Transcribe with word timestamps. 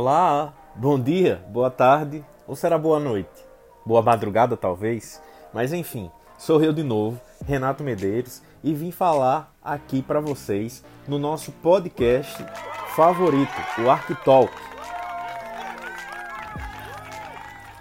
Olá, 0.00 0.54
bom 0.76 0.96
dia, 0.96 1.44
boa 1.48 1.72
tarde 1.72 2.24
ou 2.46 2.54
será 2.54 2.78
boa 2.78 3.00
noite? 3.00 3.44
Boa 3.84 4.00
madrugada, 4.00 4.56
talvez? 4.56 5.20
Mas 5.52 5.72
enfim, 5.72 6.08
sou 6.38 6.62
eu 6.62 6.72
de 6.72 6.84
novo, 6.84 7.20
Renato 7.44 7.82
Medeiros, 7.82 8.40
e 8.62 8.72
vim 8.72 8.92
falar 8.92 9.52
aqui 9.60 10.00
para 10.00 10.20
vocês 10.20 10.84
no 11.08 11.18
nosso 11.18 11.50
podcast 11.50 12.46
favorito, 12.94 13.50
o 13.84 13.90
Arquitalk. 13.90 14.52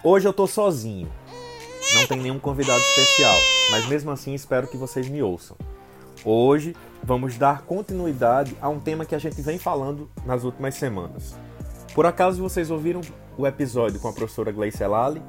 Hoje 0.04 0.28
eu 0.28 0.34
tô 0.34 0.48
sozinho, 0.48 1.12
não 1.94 2.08
tem 2.08 2.18
nenhum 2.18 2.40
convidado 2.40 2.80
especial, 2.80 3.38
mas 3.70 3.86
mesmo 3.86 4.10
assim 4.10 4.34
espero 4.34 4.68
que 4.68 4.76
vocês 4.76 5.08
me 5.08 5.22
ouçam. 5.22 5.56
Hoje 6.26 6.76
vamos 7.04 7.38
dar 7.38 7.62
continuidade 7.62 8.58
a 8.60 8.70
um 8.70 8.80
tema 8.80 9.06
que 9.06 9.14
a 9.14 9.20
gente 9.20 9.40
vem 9.40 9.60
falando 9.60 10.10
nas 10.26 10.44
últimas 10.44 10.74
semanas. 10.74 11.38
Por 11.98 12.06
acaso 12.06 12.44
vocês 12.44 12.70
ouviram 12.70 13.02
o 13.36 13.48
episódio 13.48 14.00
com 14.00 14.08
a 14.08 14.14
professora 14.14 14.52
Gleice 14.52 14.84
Elali 14.84 15.20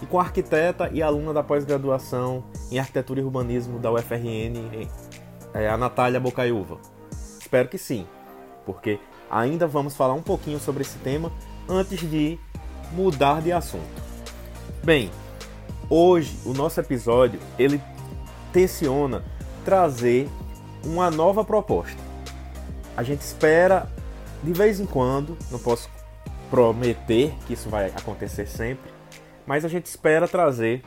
e 0.00 0.06
com 0.06 0.20
a 0.20 0.22
arquiteta 0.22 0.88
e 0.92 1.02
aluna 1.02 1.34
da 1.34 1.42
pós-graduação 1.42 2.44
em 2.70 2.78
Arquitetura 2.78 3.18
e 3.18 3.24
Urbanismo 3.24 3.80
da 3.80 3.90
UFRN, 3.90 4.86
é, 5.52 5.68
a 5.68 5.76
Natália 5.76 6.20
Bocaiúva? 6.20 6.78
Espero 7.40 7.68
que 7.68 7.76
sim, 7.76 8.06
porque 8.64 9.00
ainda 9.28 9.66
vamos 9.66 9.96
falar 9.96 10.14
um 10.14 10.22
pouquinho 10.22 10.60
sobre 10.60 10.82
esse 10.82 10.96
tema 10.98 11.32
antes 11.68 12.08
de 12.08 12.38
mudar 12.92 13.42
de 13.42 13.50
assunto. 13.50 14.00
Bem, 14.84 15.10
hoje 15.90 16.38
o 16.46 16.52
nosso 16.52 16.78
episódio 16.78 17.40
ele 17.58 17.82
tensiona 18.52 19.24
trazer 19.64 20.28
uma 20.84 21.10
nova 21.10 21.44
proposta. 21.44 22.00
A 22.96 23.02
gente 23.02 23.22
espera 23.22 23.90
de 24.40 24.52
vez 24.52 24.78
em 24.78 24.86
quando, 24.86 25.36
não 25.50 25.58
posso 25.58 25.95
prometer 26.50 27.34
que 27.46 27.52
isso 27.54 27.68
vai 27.68 27.86
acontecer 27.86 28.46
sempre, 28.46 28.90
mas 29.46 29.64
a 29.64 29.68
gente 29.68 29.86
espera 29.86 30.26
trazer 30.26 30.82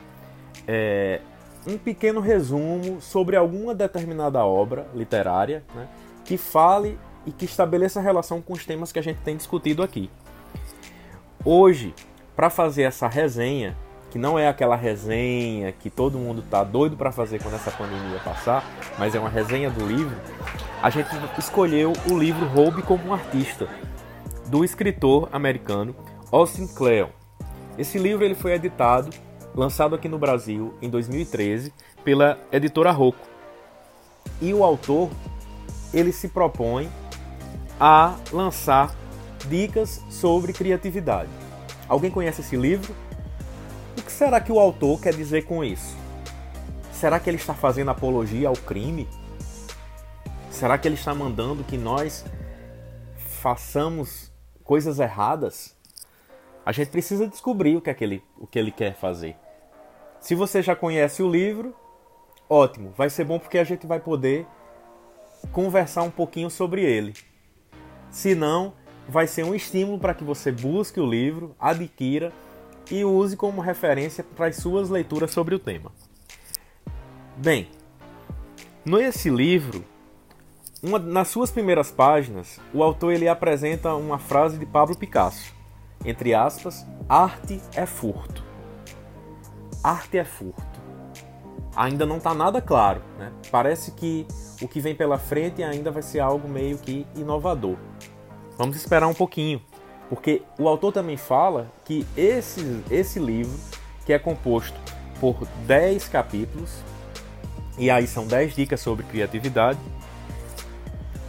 é, 0.66 1.20
um 1.66 1.76
pequeno 1.76 2.20
resumo 2.20 3.00
sobre 3.00 3.36
alguma 3.36 3.74
determinada 3.74 4.44
obra 4.44 4.86
literária 4.94 5.62
né, 5.74 5.88
que 6.24 6.36
fale 6.36 6.98
e 7.26 7.32
que 7.32 7.44
estabeleça 7.44 8.00
relação 8.00 8.40
com 8.40 8.52
os 8.52 8.64
temas 8.64 8.92
que 8.92 8.98
a 8.98 9.02
gente 9.02 9.20
tem 9.20 9.36
discutido 9.36 9.82
aqui. 9.82 10.10
Hoje, 11.44 11.94
para 12.34 12.50
fazer 12.50 12.82
essa 12.82 13.06
resenha, 13.08 13.76
que 14.10 14.18
não 14.18 14.38
é 14.38 14.48
aquela 14.48 14.76
resenha 14.76 15.72
que 15.72 15.88
todo 15.88 16.18
mundo 16.18 16.42
tá 16.42 16.64
doido 16.64 16.96
para 16.96 17.12
fazer 17.12 17.40
quando 17.40 17.54
essa 17.54 17.70
pandemia 17.70 18.18
passar, 18.24 18.64
mas 18.98 19.14
é 19.14 19.20
uma 19.20 19.28
resenha 19.28 19.70
do 19.70 19.86
livro, 19.86 20.16
a 20.82 20.90
gente 20.90 21.08
escolheu 21.38 21.92
o 22.10 22.18
livro 22.18 22.46
Roube 22.46 22.82
como 22.82 23.08
um 23.08 23.14
Artista, 23.14 23.68
do 24.50 24.64
escritor 24.64 25.28
americano 25.30 25.94
Austin 26.32 26.66
Kleon. 26.66 27.08
Esse 27.78 27.98
livro 27.98 28.24
ele 28.24 28.34
foi 28.34 28.52
editado, 28.52 29.10
lançado 29.54 29.94
aqui 29.94 30.08
no 30.08 30.18
Brasil 30.18 30.74
em 30.82 30.90
2013 30.90 31.72
pela 32.04 32.36
editora 32.50 32.90
Rocco. 32.90 33.24
E 34.42 34.52
o 34.52 34.64
autor 34.64 35.08
ele 35.94 36.10
se 36.12 36.28
propõe 36.28 36.90
a 37.78 38.16
lançar 38.32 38.94
dicas 39.48 40.02
sobre 40.10 40.52
criatividade. 40.52 41.30
Alguém 41.88 42.10
conhece 42.10 42.40
esse 42.40 42.56
livro? 42.56 42.92
O 43.96 44.02
que 44.02 44.10
será 44.10 44.40
que 44.40 44.50
o 44.50 44.58
autor 44.58 45.00
quer 45.00 45.14
dizer 45.14 45.44
com 45.44 45.62
isso? 45.62 45.96
Será 46.92 47.20
que 47.20 47.30
ele 47.30 47.36
está 47.36 47.54
fazendo 47.54 47.92
apologia 47.92 48.48
ao 48.48 48.56
crime? 48.56 49.08
Será 50.50 50.76
que 50.76 50.88
ele 50.88 50.96
está 50.96 51.14
mandando 51.14 51.62
que 51.62 51.78
nós 51.78 52.24
façamos 53.16 54.29
coisas 54.70 55.00
erradas? 55.00 55.76
A 56.64 56.70
gente 56.70 56.92
precisa 56.92 57.26
descobrir 57.26 57.76
o 57.76 57.80
que, 57.80 57.90
é 57.90 57.94
que, 57.94 58.04
ele, 58.04 58.22
o 58.38 58.46
que 58.46 58.56
ele 58.56 58.70
quer 58.70 58.94
fazer. 58.94 59.34
Se 60.20 60.32
você 60.36 60.62
já 60.62 60.76
conhece 60.76 61.24
o 61.24 61.28
livro, 61.28 61.74
ótimo, 62.48 62.94
vai 62.96 63.10
ser 63.10 63.24
bom 63.24 63.40
porque 63.40 63.58
a 63.58 63.64
gente 63.64 63.84
vai 63.84 63.98
poder 63.98 64.46
conversar 65.50 66.04
um 66.04 66.10
pouquinho 66.10 66.48
sobre 66.48 66.84
ele. 66.84 67.14
Se 68.12 68.32
não, 68.32 68.72
vai 69.08 69.26
ser 69.26 69.44
um 69.44 69.56
estímulo 69.56 69.98
para 69.98 70.14
que 70.14 70.22
você 70.22 70.52
busque 70.52 71.00
o 71.00 71.10
livro, 71.10 71.52
adquira 71.58 72.32
e 72.92 73.04
use 73.04 73.36
como 73.36 73.60
referência 73.60 74.22
para 74.22 74.46
as 74.46 74.54
suas 74.54 74.88
leituras 74.88 75.32
sobre 75.32 75.52
o 75.52 75.58
tema. 75.58 75.90
Bem, 77.36 77.68
nesse 78.84 79.30
livro, 79.30 79.84
uma, 80.82 80.98
nas 80.98 81.28
suas 81.28 81.50
primeiras 81.50 81.90
páginas, 81.90 82.58
o 82.72 82.82
autor 82.82 83.12
ele 83.12 83.28
apresenta 83.28 83.94
uma 83.94 84.18
frase 84.18 84.58
de 84.58 84.64
Pablo 84.64 84.96
Picasso, 84.96 85.54
entre 86.04 86.34
aspas, 86.34 86.86
arte 87.08 87.60
é 87.74 87.84
furto. 87.84 88.42
Arte 89.82 90.18
é 90.18 90.24
furto. 90.24 90.80
Ainda 91.76 92.04
não 92.04 92.16
está 92.16 92.34
nada 92.34 92.60
claro, 92.60 93.02
né? 93.18 93.30
Parece 93.50 93.92
que 93.92 94.26
o 94.60 94.68
que 94.68 94.80
vem 94.80 94.94
pela 94.94 95.18
frente 95.18 95.62
ainda 95.62 95.90
vai 95.90 96.02
ser 96.02 96.20
algo 96.20 96.48
meio 96.48 96.78
que 96.78 97.06
inovador. 97.14 97.76
Vamos 98.56 98.76
esperar 98.76 99.06
um 99.06 99.14
pouquinho. 99.14 99.60
Porque 100.08 100.42
o 100.58 100.68
autor 100.68 100.92
também 100.92 101.16
fala 101.16 101.70
que 101.84 102.04
esse, 102.16 102.82
esse 102.90 103.20
livro, 103.20 103.56
que 104.04 104.12
é 104.12 104.18
composto 104.18 104.78
por 105.20 105.46
10 105.66 106.08
capítulos, 106.08 106.82
e 107.78 107.88
aí 107.90 108.06
são 108.06 108.26
10 108.26 108.56
dicas 108.56 108.80
sobre 108.80 109.04
criatividade, 109.06 109.78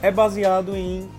é 0.01 0.09
baseado 0.09 0.75
em 0.75 1.09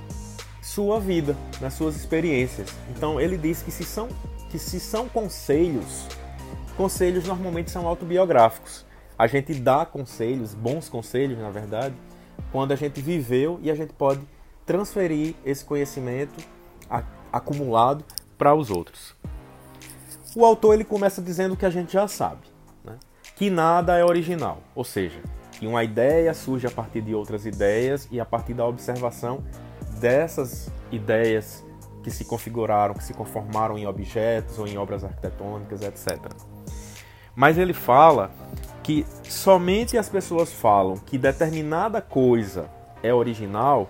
sua 0.60 0.98
vida, 0.98 1.36
nas 1.60 1.74
suas 1.74 1.96
experiências. 1.96 2.68
Então 2.90 3.20
ele 3.20 3.36
diz 3.36 3.62
que 3.62 3.70
se 3.70 3.84
são, 3.84 4.08
que 4.50 4.58
se 4.58 4.80
são 4.80 5.08
conselhos, 5.08 6.06
conselhos 6.76 7.26
normalmente 7.26 7.70
são 7.70 7.86
autobiográficos. 7.86 8.84
A 9.18 9.26
gente 9.26 9.54
dá 9.54 9.84
conselhos, 9.86 10.54
bons 10.54 10.88
conselhos, 10.88 11.38
na 11.38 11.50
verdade, 11.50 11.94
quando 12.50 12.72
a 12.72 12.76
gente 12.76 13.00
viveu 13.00 13.58
e 13.62 13.70
a 13.70 13.74
gente 13.74 13.92
pode 13.92 14.20
transferir 14.66 15.34
esse 15.44 15.64
conhecimento 15.64 16.44
acumulado 17.32 18.04
para 18.36 18.54
os 18.54 18.70
outros. 18.70 19.14
O 20.34 20.44
autor 20.44 20.74
ele 20.74 20.84
começa 20.84 21.20
dizendo 21.20 21.56
que 21.56 21.66
a 21.66 21.70
gente 21.70 21.92
já 21.92 22.08
sabe, 22.08 22.40
né? 22.84 22.98
que 23.36 23.50
nada 23.50 23.96
é 23.96 24.04
original, 24.04 24.62
ou 24.74 24.82
seja, 24.82 25.20
que 25.62 25.66
uma 25.68 25.84
ideia 25.84 26.34
surge 26.34 26.66
a 26.66 26.70
partir 26.72 27.00
de 27.02 27.14
outras 27.14 27.46
ideias 27.46 28.08
e 28.10 28.18
a 28.18 28.24
partir 28.24 28.52
da 28.52 28.66
observação 28.66 29.44
dessas 30.00 30.68
ideias 30.90 31.64
que 32.02 32.10
se 32.10 32.24
configuraram, 32.24 32.94
que 32.94 33.04
se 33.04 33.14
conformaram 33.14 33.78
em 33.78 33.86
objetos 33.86 34.58
ou 34.58 34.66
em 34.66 34.76
obras 34.76 35.04
arquitetônicas, 35.04 35.82
etc. 35.82 36.18
Mas 37.36 37.58
ele 37.58 37.72
fala 37.72 38.32
que 38.82 39.06
somente 39.22 39.96
as 39.96 40.08
pessoas 40.08 40.52
falam 40.52 40.96
que 40.96 41.16
determinada 41.16 42.02
coisa 42.02 42.68
é 43.00 43.14
original 43.14 43.88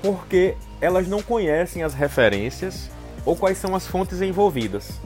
porque 0.00 0.56
elas 0.80 1.08
não 1.08 1.20
conhecem 1.20 1.82
as 1.82 1.94
referências 1.94 2.88
ou 3.26 3.34
quais 3.34 3.58
são 3.58 3.74
as 3.74 3.88
fontes 3.88 4.22
envolvidas. 4.22 5.00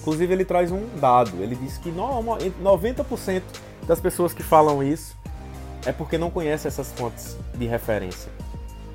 Inclusive, 0.00 0.32
ele 0.32 0.44
traz 0.44 0.72
um 0.72 0.84
dado: 1.00 1.40
ele 1.40 1.54
diz 1.54 1.78
que 1.78 1.92
90% 1.92 3.42
das 3.86 4.00
pessoas 4.00 4.34
que 4.34 4.42
falam 4.42 4.82
isso 4.82 5.16
é 5.86 5.92
porque 5.92 6.18
não 6.18 6.30
conhecem 6.30 6.68
essas 6.68 6.92
fontes 6.92 7.36
de 7.54 7.66
referência. 7.66 8.30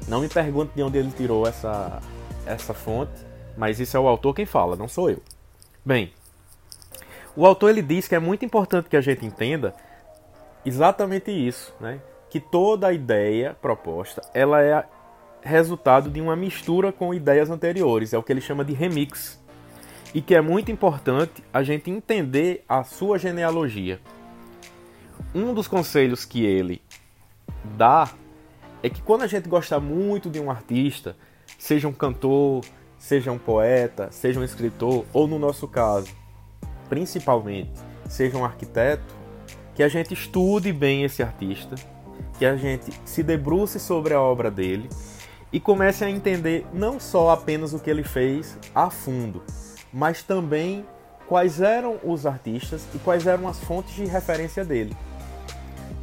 Não 0.08 0.22
me 0.22 0.28
pergunte 0.28 0.74
de 0.76 0.84
onde 0.84 0.98
ele 0.98 1.12
tirou 1.12 1.48
essa, 1.48 2.02
essa 2.46 2.74
fonte, 2.74 3.14
mas 3.58 3.80
isso 3.80 3.96
é 3.96 4.00
o 4.00 4.08
autor 4.08 4.34
quem 4.34 4.46
fala, 4.46 4.76
não 4.76 4.88
sou 4.88 5.10
eu. 5.10 5.22
Bem, 5.86 6.12
o 7.36 7.46
autor 7.46 7.70
ele 7.70 7.82
diz 7.82 8.08
que 8.08 8.16
é 8.16 8.20
muito 8.20 8.44
importante 8.44 8.90
que 8.90 8.98
a 8.98 9.02
gente 9.02 9.26
entenda 9.26 9.74
exatamente 10.66 11.32
isso, 11.32 11.74
né? 11.80 12.00
Que 12.30 12.40
toda 12.40 12.88
a 12.88 12.94
ideia 12.94 13.56
proposta, 13.62 14.22
ela 14.34 14.62
é 14.62 14.84
resultado 15.42 16.10
de 16.10 16.22
uma 16.22 16.36
mistura 16.36 16.92
com 16.92 17.14
ideias 17.14 17.50
anteriores, 17.50 18.14
é 18.14 18.18
o 18.18 18.24
que 18.24 18.32
ele 18.32 18.42
chama 18.42 18.64
de 18.64 18.74
remix. 18.74 19.42
E 20.14 20.22
que 20.22 20.36
é 20.36 20.42
muito 20.42 20.70
importante 20.70 21.42
a 21.54 21.64
gente 21.64 21.90
entender 21.90 22.66
a 22.68 22.84
sua 22.84 23.18
genealogia. 23.18 24.00
Um 25.34 25.54
dos 25.54 25.66
conselhos 25.66 26.26
que 26.26 26.44
ele 26.44 26.82
dá 27.78 28.12
é 28.84 28.90
que 28.90 29.02
quando 29.02 29.22
a 29.22 29.28
gente 29.28 29.48
gosta 29.48 29.80
muito 29.80 30.30
de 30.30 30.42
um 30.42 30.52
artista, 30.52 31.16
seja 31.58 31.88
um 31.88 31.94
cantor, 31.94 32.66
seja 32.98 33.32
um 33.32 33.38
poeta, 33.38 34.10
seja 34.12 34.42
um 34.42 34.44
escritor, 34.44 35.06
ou 35.14 35.28
no 35.30 35.40
nosso 35.40 35.70
caso, 35.70 36.14
principalmente, 36.90 37.72
seja 38.10 38.38
um 38.38 38.44
arquiteto, 38.44 39.16
que 39.74 39.82
a 39.82 39.88
gente 39.88 40.14
estude 40.14 40.74
bem 40.74 41.06
esse 41.06 41.24
artista, 41.24 41.76
que 42.38 42.46
a 42.46 42.58
gente 42.58 42.92
se 43.06 43.24
debruce 43.24 43.80
sobre 43.80 44.14
a 44.14 44.20
obra 44.20 44.52
dele 44.52 44.90
e 45.54 45.62
comece 45.62 46.04
a 46.04 46.10
entender 46.10 46.66
não 46.74 47.00
só 47.00 47.30
apenas 47.30 47.74
o 47.74 47.80
que 47.80 47.90
ele 47.90 48.04
fez 48.04 48.58
a 48.76 48.90
fundo, 48.90 49.42
mas 49.94 50.24
também 50.24 50.86
quais 51.26 51.62
eram 51.62 51.98
os 52.04 52.26
artistas 52.26 52.86
e 52.94 53.00
quais 53.00 53.26
eram 53.26 53.48
as 53.48 53.60
fontes 53.60 53.94
de 53.96 54.04
referência 54.04 54.66
dele. 54.66 54.94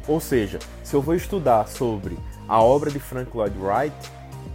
Ou 0.09 0.19
seja, 0.19 0.57
se 0.83 0.95
eu 0.95 1.03
vou 1.03 1.13
estudar 1.13 1.67
sobre 1.67 2.17
a 2.47 2.59
obra 2.59 2.89
de 2.89 2.99
Frank 2.99 3.29
Lloyd 3.37 3.55
Wright, 3.59 3.95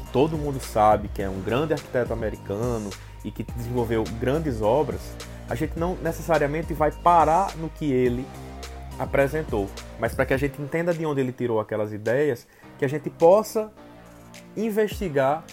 que 0.01 0.13
todo 0.13 0.37
mundo 0.37 0.59
sabe 0.59 1.07
que 1.07 1.23
é 1.23 1.29
um 1.31 1.41
grande 1.43 1.73
arquiteto 1.73 2.13
americano 2.13 2.91
e 3.25 3.31
que 3.31 3.45
desenvolveu 3.45 4.03
grandes 4.19 4.61
obras, 4.61 5.01
a 5.49 5.55
gente 5.55 5.79
não 5.79 5.95
necessariamente 6.03 6.75
vai 6.75 6.91
parar 6.91 7.57
no 7.57 7.69
que 7.69 7.85
ele 7.85 8.27
apresentou, 8.99 9.71
mas 10.01 10.13
para 10.13 10.27
que 10.27 10.35
a 10.35 10.37
gente 10.37 10.61
entenda 10.61 10.93
de 10.93 11.07
onde 11.07 11.21
ele 11.21 11.33
tirou 11.33 11.61
aquelas 11.61 11.93
ideias, 11.93 12.49
que 12.77 12.85
a 12.85 12.89
gente 12.89 13.09
possa 13.09 13.73
investigar 14.57 15.45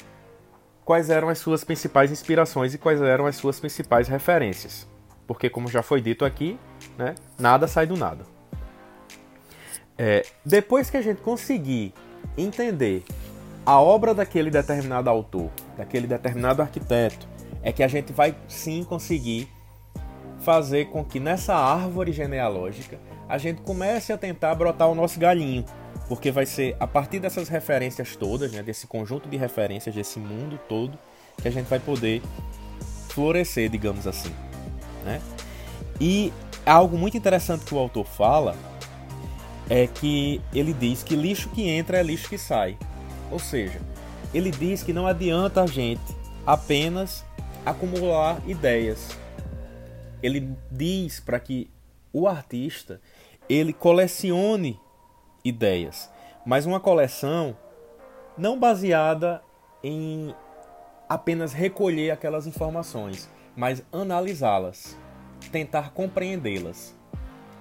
quais 0.83 1.11
eram 1.11 1.29
as 1.29 1.37
suas 1.37 1.63
principais 1.63 2.11
inspirações 2.11 2.73
e 2.73 2.79
quais 2.79 2.99
eram 2.99 3.27
as 3.27 3.35
suas 3.35 3.59
principais 3.59 4.07
referências. 4.07 4.87
Porque, 5.27 5.47
como 5.47 5.67
já 5.67 5.83
foi 5.83 6.01
dito 6.01 6.25
aqui, 6.25 6.59
né, 6.97 7.13
nada 7.37 7.67
sai 7.67 7.85
do 7.85 7.95
nada. 7.95 8.40
É, 10.03 10.25
depois 10.43 10.89
que 10.89 10.97
a 10.97 11.01
gente 11.01 11.21
conseguir 11.21 11.93
entender 12.35 13.03
a 13.63 13.79
obra 13.79 14.15
daquele 14.15 14.49
determinado 14.49 15.07
autor, 15.11 15.51
daquele 15.77 16.07
determinado 16.07 16.59
arquiteto, 16.59 17.27
é 17.61 17.71
que 17.71 17.83
a 17.83 17.87
gente 17.87 18.11
vai 18.11 18.35
sim 18.47 18.83
conseguir 18.83 19.47
fazer 20.39 20.85
com 20.85 21.05
que 21.05 21.19
nessa 21.19 21.53
árvore 21.53 22.11
genealógica 22.11 22.97
a 23.29 23.37
gente 23.37 23.61
comece 23.61 24.11
a 24.11 24.17
tentar 24.17 24.55
brotar 24.55 24.89
o 24.89 24.95
nosso 24.95 25.19
galinho, 25.19 25.63
porque 26.07 26.31
vai 26.31 26.47
ser 26.47 26.75
a 26.79 26.87
partir 26.87 27.19
dessas 27.19 27.47
referências 27.47 28.15
todas, 28.15 28.51
né, 28.51 28.63
desse 28.63 28.87
conjunto 28.87 29.29
de 29.29 29.37
referências 29.37 29.93
desse 29.93 30.17
mundo 30.17 30.59
todo, 30.67 30.97
que 31.39 31.47
a 31.47 31.51
gente 31.51 31.67
vai 31.67 31.79
poder 31.79 32.23
florescer, 33.07 33.69
digamos 33.69 34.07
assim, 34.07 34.33
né? 35.05 35.21
E 35.99 36.33
algo 36.65 36.97
muito 36.97 37.15
interessante 37.15 37.65
que 37.65 37.75
o 37.75 37.77
autor 37.77 38.07
fala 38.07 38.55
é 39.73 39.87
que 39.87 40.41
ele 40.53 40.73
diz 40.73 41.01
que 41.01 41.15
lixo 41.15 41.47
que 41.47 41.65
entra 41.65 41.97
é 41.97 42.03
lixo 42.03 42.27
que 42.27 42.37
sai. 42.37 42.77
Ou 43.31 43.39
seja, 43.39 43.79
ele 44.33 44.51
diz 44.51 44.83
que 44.83 44.91
não 44.91 45.07
adianta 45.07 45.63
a 45.63 45.65
gente 45.65 46.13
apenas 46.45 47.23
acumular 47.65 48.41
ideias. 48.45 49.17
Ele 50.21 50.53
diz 50.69 51.21
para 51.21 51.39
que 51.39 51.71
o 52.11 52.27
artista 52.27 52.99
ele 53.47 53.71
colecione 53.71 54.77
ideias, 55.41 56.11
mas 56.45 56.65
uma 56.65 56.81
coleção 56.81 57.55
não 58.37 58.59
baseada 58.59 59.41
em 59.81 60.35
apenas 61.07 61.53
recolher 61.53 62.11
aquelas 62.11 62.45
informações, 62.45 63.29
mas 63.55 63.81
analisá-las, 63.89 64.97
tentar 65.49 65.91
compreendê-las. 65.91 66.93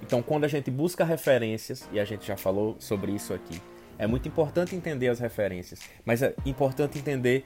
Então, 0.02 0.22
quando 0.22 0.44
a 0.44 0.48
gente 0.48 0.70
busca 0.70 1.04
referências, 1.04 1.88
e 1.92 2.00
a 2.00 2.04
gente 2.04 2.26
já 2.26 2.36
falou 2.36 2.76
sobre 2.78 3.12
isso 3.12 3.34
aqui, 3.34 3.60
é 3.98 4.06
muito 4.06 4.26
importante 4.26 4.74
entender 4.74 5.08
as 5.08 5.18
referências, 5.18 5.80
mas 6.04 6.22
é 6.22 6.34
importante 6.46 6.98
entender 6.98 7.44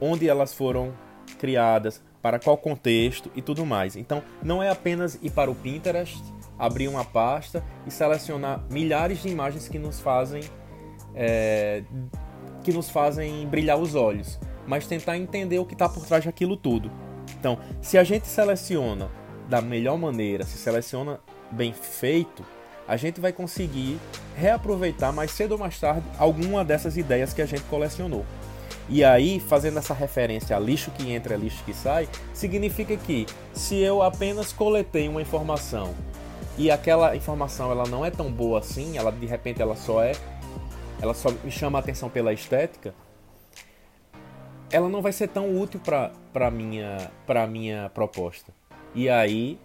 onde 0.00 0.28
elas 0.28 0.52
foram 0.52 0.94
criadas, 1.38 2.02
para 2.20 2.38
qual 2.38 2.56
contexto 2.56 3.30
e 3.34 3.42
tudo 3.42 3.66
mais. 3.66 3.96
Então, 3.96 4.22
não 4.42 4.62
é 4.62 4.70
apenas 4.70 5.18
ir 5.22 5.30
para 5.30 5.50
o 5.50 5.54
Pinterest, 5.54 6.22
abrir 6.58 6.88
uma 6.88 7.04
pasta 7.04 7.62
e 7.86 7.90
selecionar 7.90 8.64
milhares 8.70 9.22
de 9.22 9.28
imagens 9.28 9.68
que 9.68 9.78
nos 9.78 10.00
fazem 10.00 10.42
é, 11.14 11.84
que 12.62 12.72
nos 12.72 12.88
fazem 12.88 13.46
brilhar 13.46 13.78
os 13.78 13.94
olhos, 13.94 14.40
mas 14.66 14.86
tentar 14.86 15.18
entender 15.18 15.58
o 15.58 15.66
que 15.66 15.74
está 15.74 15.88
por 15.88 16.04
trás 16.06 16.24
daquilo 16.24 16.56
tudo. 16.56 16.90
Então, 17.38 17.58
se 17.80 17.98
a 17.98 18.04
gente 18.04 18.26
seleciona 18.26 19.10
da 19.48 19.60
melhor 19.60 19.98
maneira, 19.98 20.44
se 20.44 20.56
seleciona 20.56 21.20
bem 21.50 21.72
feito, 21.72 22.44
a 22.86 22.96
gente 22.96 23.20
vai 23.20 23.32
conseguir 23.32 23.98
reaproveitar 24.36 25.12
mais 25.12 25.30
cedo 25.30 25.52
ou 25.52 25.58
mais 25.58 25.78
tarde 25.78 26.04
alguma 26.18 26.64
dessas 26.64 26.96
ideias 26.96 27.32
que 27.32 27.42
a 27.42 27.46
gente 27.46 27.62
colecionou. 27.62 28.24
E 28.88 29.02
aí, 29.02 29.40
fazendo 29.40 29.78
essa 29.78 29.94
referência 29.94 30.54
a 30.54 30.60
lixo 30.60 30.90
que 30.90 31.10
entra, 31.10 31.36
lixo 31.36 31.64
que 31.64 31.72
sai, 31.72 32.08
significa 32.34 32.96
que 32.96 33.26
se 33.54 33.76
eu 33.76 34.02
apenas 34.02 34.52
coletei 34.52 35.08
uma 35.08 35.22
informação 35.22 35.94
e 36.58 36.70
aquela 36.70 37.16
informação 37.16 37.70
ela 37.70 37.84
não 37.88 38.04
é 38.04 38.10
tão 38.10 38.30
boa 38.30 38.58
assim, 38.58 38.98
ela 38.98 39.10
de 39.10 39.26
repente 39.26 39.62
ela 39.62 39.74
só 39.74 40.02
é, 40.02 40.12
ela 41.00 41.14
só 41.14 41.30
me 41.42 41.50
chama 41.50 41.78
a 41.78 41.80
atenção 41.80 42.10
pela 42.10 42.32
estética, 42.32 42.94
ela 44.70 44.88
não 44.88 45.00
vai 45.00 45.12
ser 45.12 45.28
tão 45.28 45.58
útil 45.58 45.80
para 45.80 46.50
minha 46.50 47.10
para 47.26 47.46
minha 47.46 47.90
proposta. 47.94 48.52
E 48.94 49.08
aí 49.08 49.58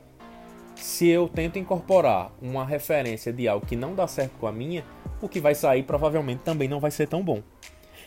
se 0.79 1.07
eu 1.07 1.27
tento 1.27 1.59
incorporar 1.59 2.31
uma 2.41 2.65
referência 2.65 3.31
de 3.31 3.47
algo 3.47 3.65
que 3.65 3.75
não 3.75 3.93
dá 3.93 4.07
certo 4.07 4.33
com 4.39 4.47
a 4.47 4.51
minha, 4.51 4.83
o 5.21 5.27
que 5.27 5.39
vai 5.39 5.53
sair 5.53 5.83
provavelmente 5.83 6.41
também 6.43 6.67
não 6.67 6.79
vai 6.79 6.91
ser 6.91 7.07
tão 7.07 7.21
bom. 7.21 7.41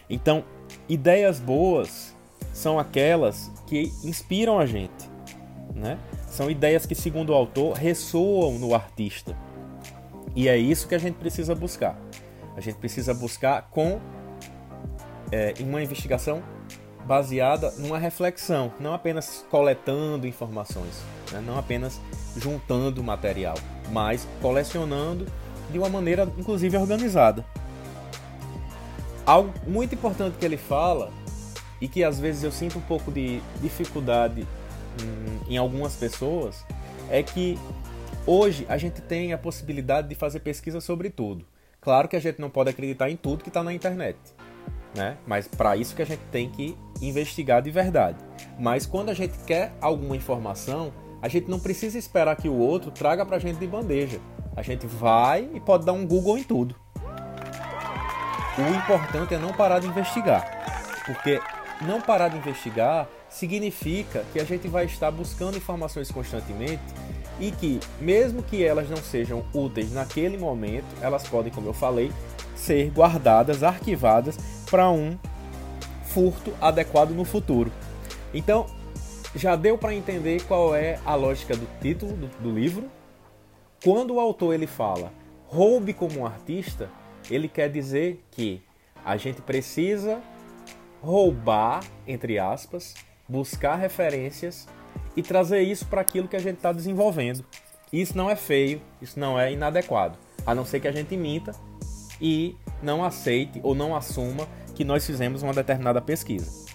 Então, 0.08 0.44
ideias 0.88 1.38
boas 1.38 2.14
são 2.52 2.78
aquelas 2.78 3.50
que 3.66 3.92
inspiram 4.04 4.58
a 4.58 4.66
gente, 4.66 5.08
né? 5.74 5.98
São 6.26 6.50
ideias 6.50 6.86
que, 6.86 6.94
segundo 6.94 7.30
o 7.30 7.34
autor, 7.34 7.76
ressoam 7.76 8.58
no 8.58 8.74
artista. 8.74 9.36
E 10.34 10.48
é 10.48 10.56
isso 10.56 10.88
que 10.88 10.94
a 10.94 10.98
gente 10.98 11.16
precisa 11.16 11.54
buscar. 11.54 11.98
A 12.56 12.60
gente 12.60 12.76
precisa 12.76 13.12
buscar 13.12 13.68
com 13.70 14.00
é, 15.30 15.54
uma 15.60 15.82
investigação 15.82 16.42
baseada 17.06 17.70
numa 17.78 17.98
reflexão, 17.98 18.72
não 18.78 18.94
apenas 18.94 19.44
coletando 19.50 20.26
informações, 20.26 21.02
né? 21.32 21.42
não 21.44 21.58
apenas 21.58 22.00
juntando 22.36 23.02
material, 23.02 23.56
mas 23.90 24.26
colecionando 24.40 25.26
de 25.70 25.78
uma 25.78 25.88
maneira, 25.88 26.30
inclusive, 26.38 26.76
organizada. 26.76 27.44
Algo 29.24 29.52
muito 29.66 29.94
importante 29.94 30.36
que 30.38 30.44
ele 30.44 30.56
fala 30.56 31.10
e 31.80 31.88
que 31.88 32.04
às 32.04 32.20
vezes 32.20 32.42
eu 32.42 32.52
sinto 32.52 32.78
um 32.78 32.82
pouco 32.82 33.10
de 33.10 33.40
dificuldade 33.60 34.46
em, 35.48 35.54
em 35.54 35.56
algumas 35.56 35.94
pessoas 35.94 36.64
é 37.10 37.22
que 37.22 37.58
hoje 38.26 38.66
a 38.68 38.76
gente 38.76 39.00
tem 39.00 39.32
a 39.32 39.38
possibilidade 39.38 40.08
de 40.08 40.14
fazer 40.14 40.40
pesquisa 40.40 40.80
sobre 40.80 41.10
tudo. 41.10 41.44
Claro 41.80 42.08
que 42.08 42.16
a 42.16 42.20
gente 42.20 42.40
não 42.40 42.48
pode 42.48 42.70
acreditar 42.70 43.10
em 43.10 43.16
tudo 43.16 43.42
que 43.42 43.50
está 43.50 43.62
na 43.62 43.72
internet, 43.72 44.16
né? 44.94 45.16
Mas 45.26 45.48
para 45.48 45.76
isso 45.76 45.96
que 45.96 46.02
a 46.02 46.06
gente 46.06 46.22
tem 46.30 46.48
que 46.48 46.76
investigar 47.00 47.60
de 47.60 47.70
verdade. 47.70 48.18
Mas 48.58 48.86
quando 48.86 49.08
a 49.08 49.14
gente 49.14 49.36
quer 49.44 49.72
alguma 49.80 50.16
informação, 50.16 50.92
a 51.22 51.28
gente 51.28 51.48
não 51.48 51.60
precisa 51.60 51.96
esperar 51.96 52.34
que 52.34 52.48
o 52.48 52.58
outro 52.58 52.90
traga 52.90 53.24
para 53.24 53.36
a 53.36 53.38
gente 53.38 53.56
de 53.56 53.66
bandeja. 53.66 54.20
A 54.56 54.62
gente 54.62 54.88
vai 54.88 55.48
e 55.54 55.60
pode 55.60 55.86
dar 55.86 55.92
um 55.92 56.04
Google 56.04 56.36
em 56.36 56.42
tudo. 56.42 56.74
O 58.58 58.74
importante 58.74 59.32
é 59.32 59.38
não 59.38 59.52
parar 59.52 59.78
de 59.78 59.86
investigar, 59.86 60.44
porque 61.06 61.40
não 61.80 62.00
parar 62.00 62.28
de 62.28 62.36
investigar 62.36 63.08
significa 63.30 64.24
que 64.32 64.40
a 64.40 64.44
gente 64.44 64.66
vai 64.66 64.84
estar 64.84 65.10
buscando 65.12 65.56
informações 65.56 66.10
constantemente 66.10 66.82
e 67.40 67.50
que, 67.50 67.80
mesmo 68.00 68.42
que 68.42 68.62
elas 68.62 68.90
não 68.90 68.98
sejam 68.98 69.44
úteis 69.54 69.92
naquele 69.92 70.36
momento, 70.36 70.84
elas 71.00 71.26
podem, 71.26 71.52
como 71.52 71.68
eu 71.68 71.72
falei, 71.72 72.12
ser 72.54 72.90
guardadas, 72.90 73.62
arquivadas 73.62 74.36
para 74.68 74.90
um 74.90 75.16
furto 76.04 76.52
adequado 76.60 77.10
no 77.10 77.24
futuro. 77.24 77.72
Então, 78.34 78.66
já 79.34 79.56
deu 79.56 79.78
para 79.78 79.94
entender 79.94 80.42
qual 80.44 80.74
é 80.74 80.98
a 81.04 81.14
lógica 81.14 81.56
do 81.56 81.66
título 81.80 82.12
do, 82.12 82.26
do 82.38 82.50
livro. 82.50 82.90
Quando 83.82 84.14
o 84.14 84.20
autor 84.20 84.54
ele 84.54 84.66
fala 84.66 85.12
roube 85.46 85.92
como 85.92 86.20
um 86.20 86.26
artista, 86.26 86.88
ele 87.30 87.46
quer 87.46 87.68
dizer 87.68 88.24
que 88.30 88.62
a 89.04 89.16
gente 89.16 89.42
precisa 89.42 90.22
roubar, 91.02 91.84
entre 92.06 92.38
aspas, 92.38 92.94
buscar 93.28 93.76
referências 93.76 94.66
e 95.14 95.22
trazer 95.22 95.60
isso 95.60 95.86
para 95.86 96.00
aquilo 96.00 96.26
que 96.26 96.36
a 96.36 96.40
gente 96.40 96.56
está 96.56 96.72
desenvolvendo. 96.72 97.44
Isso 97.92 98.16
não 98.16 98.30
é 98.30 98.36
feio, 98.36 98.80
isso 99.00 99.20
não 99.20 99.38
é 99.38 99.52
inadequado, 99.52 100.18
a 100.46 100.54
não 100.54 100.64
ser 100.64 100.80
que 100.80 100.88
a 100.88 100.92
gente 100.92 101.14
minta 101.16 101.52
e 102.18 102.56
não 102.82 103.04
aceite 103.04 103.60
ou 103.62 103.74
não 103.74 103.94
assuma 103.94 104.48
que 104.74 104.84
nós 104.84 105.04
fizemos 105.04 105.42
uma 105.42 105.52
determinada 105.52 106.00
pesquisa. 106.00 106.71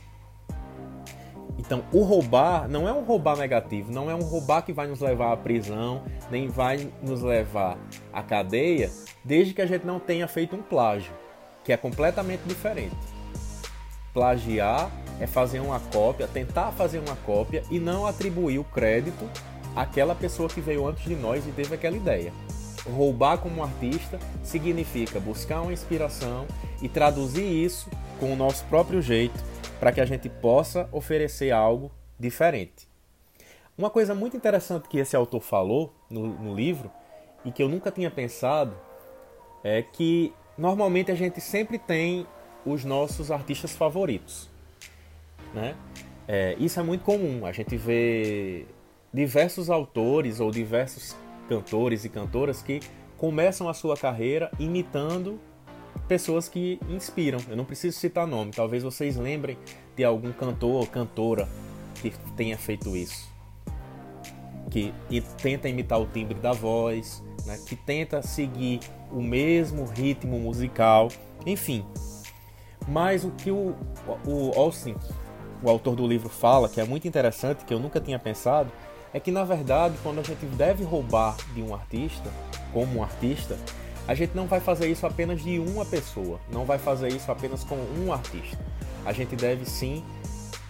Então, 1.68 1.84
o 1.92 2.02
roubar 2.02 2.70
não 2.70 2.88
é 2.88 2.94
um 2.94 3.04
roubar 3.04 3.36
negativo, 3.36 3.92
não 3.92 4.10
é 4.10 4.16
um 4.16 4.24
roubar 4.24 4.62
que 4.62 4.72
vai 4.72 4.88
nos 4.88 5.02
levar 5.02 5.34
à 5.34 5.38
prisão, 5.38 6.02
nem 6.32 6.48
vai 6.48 6.90
nos 7.04 7.22
levar 7.22 7.78
à 8.14 8.24
cadeia, 8.24 8.90
desde 9.22 9.54
que 9.54 9.62
a 9.62 9.66
gente 9.66 9.86
não 9.86 10.00
tenha 10.00 10.30
feito 10.30 10.56
um 10.56 10.62
plágio, 10.62 11.12
que 11.66 11.74
é 11.74 11.76
completamente 11.76 12.44
diferente. 12.48 12.96
Plagiar 14.14 14.90
é 15.20 15.28
fazer 15.28 15.60
uma 15.60 15.82
cópia, 15.92 16.26
tentar 16.26 16.72
fazer 16.72 17.00
uma 17.00 17.18
cópia 17.18 17.62
e 17.70 17.82
não 17.82 18.08
atribuir 18.08 18.60
o 18.60 18.64
crédito 18.64 19.30
àquela 19.76 20.16
pessoa 20.16 20.48
que 20.48 20.62
veio 20.62 20.88
antes 20.88 21.04
de 21.04 21.16
nós 21.18 21.46
e 21.46 21.52
teve 21.52 21.76
aquela 21.76 21.98
ideia. 21.98 22.32
Roubar 22.96 23.40
como 23.40 23.62
artista 23.62 24.18
significa 24.42 25.20
buscar 25.20 25.60
uma 25.64 25.74
inspiração 25.74 26.46
e 26.82 26.88
traduzir 26.88 27.44
isso 27.44 27.90
com 28.22 28.32
o 28.32 28.38
nosso 28.38 28.64
próprio 28.66 29.02
jeito 29.02 29.57
para 29.80 29.92
que 29.92 30.02
a 30.02 30.06
gente 30.06 30.30
possa 30.30 30.90
oferecer 30.92 31.52
algo 31.52 31.92
diferente. 32.20 32.88
Uma 33.78 33.90
coisa 33.90 34.16
muito 34.16 34.36
interessante 34.36 34.88
que 34.88 34.98
esse 34.98 35.16
autor 35.16 35.42
falou 35.42 35.94
no, 36.10 36.26
no 36.28 36.56
livro 36.56 36.92
e 37.46 37.52
que 37.52 37.62
eu 37.62 37.70
nunca 37.70 37.92
tinha 37.92 38.10
pensado 38.10 38.76
é 39.64 39.82
que 39.82 40.34
normalmente 40.58 41.12
a 41.12 41.16
gente 41.16 41.40
sempre 41.40 41.78
tem 41.78 42.26
os 42.66 42.84
nossos 42.84 43.32
artistas 43.32 43.72
favoritos. 43.74 44.50
né? 45.54 45.76
É, 46.28 46.56
isso 46.60 46.80
é 46.80 46.84
muito 46.84 47.04
comum. 47.04 47.46
A 47.46 47.52
gente 47.52 47.78
vê 47.78 48.66
diversos 49.14 49.70
autores 49.70 50.40
ou 50.40 50.52
diversos 50.52 51.16
cantores 51.48 52.04
e 52.04 52.10
cantoras 52.10 52.62
que 52.62 52.82
começam 53.18 53.70
a 53.70 53.74
sua 53.74 53.96
carreira 53.96 54.52
imitando 54.60 55.40
pessoas 56.08 56.48
que 56.48 56.80
inspiram. 56.90 57.40
Eu 57.50 57.56
não 57.56 57.66
preciso 57.66 57.98
citar 57.98 58.26
nome, 58.26 58.52
talvez 58.52 58.84
vocês 58.84 59.18
lembrem 59.18 59.58
de 59.96 60.04
algum 60.04 60.32
cantor 60.32 60.76
ou 60.76 60.88
cantora 60.88 61.48
que 61.96 62.12
tenha 62.36 62.58
feito 62.58 62.96
isso. 62.96 63.28
Que 64.70 64.94
tenta 65.42 65.68
imitar 65.68 66.00
o 66.00 66.06
timbre 66.06 66.36
da 66.40 66.52
voz, 66.52 67.24
né? 67.46 67.58
que 67.68 67.76
tenta 67.76 68.22
seguir 68.22 68.80
o 69.12 69.22
mesmo 69.22 69.86
ritmo 69.86 70.40
musical, 70.40 71.10
enfim. 71.46 71.86
Mas 72.88 73.24
o 73.24 73.32
que 73.32 73.52
o, 73.52 73.76
o 74.26 74.52
Austin, 74.56 74.96
o 75.64 75.70
autor 75.70 75.96
do 75.96 76.08
livro, 76.08 76.30
fala, 76.30 76.70
que 76.70 76.80
é 76.80 76.86
muito 76.86 77.08
interessante, 77.08 77.66
que 77.66 77.74
eu 77.74 77.80
nunca 77.80 78.00
tinha 78.00 78.20
pensado, 78.20 78.72
é 79.14 79.20
que 79.20 79.32
na 79.32 79.44
verdade, 79.44 79.96
quando 80.04 80.20
a 80.20 80.24
gente 80.24 80.46
deve 80.46 80.84
roubar 80.84 81.36
de 81.54 81.62
um 81.62 81.74
artista, 81.74 82.30
como 82.74 83.00
um 83.00 83.04
artista, 83.04 83.58
a 84.08 84.16
gente 84.16 84.34
não 84.34 84.48
vai 84.48 84.60
fazer 84.60 84.88
isso 84.88 85.06
apenas 85.06 85.42
de 85.44 85.60
uma 85.60 85.86
pessoa, 85.86 86.40
não 86.52 86.64
vai 86.64 86.80
fazer 86.80 87.10
isso 87.10 87.30
apenas 87.30 87.64
com 87.64 87.76
um 87.76 88.14
artista. 88.14 88.58
A 89.06 89.12
gente 89.12 89.36
deve 89.36 89.66
sim 89.66 90.04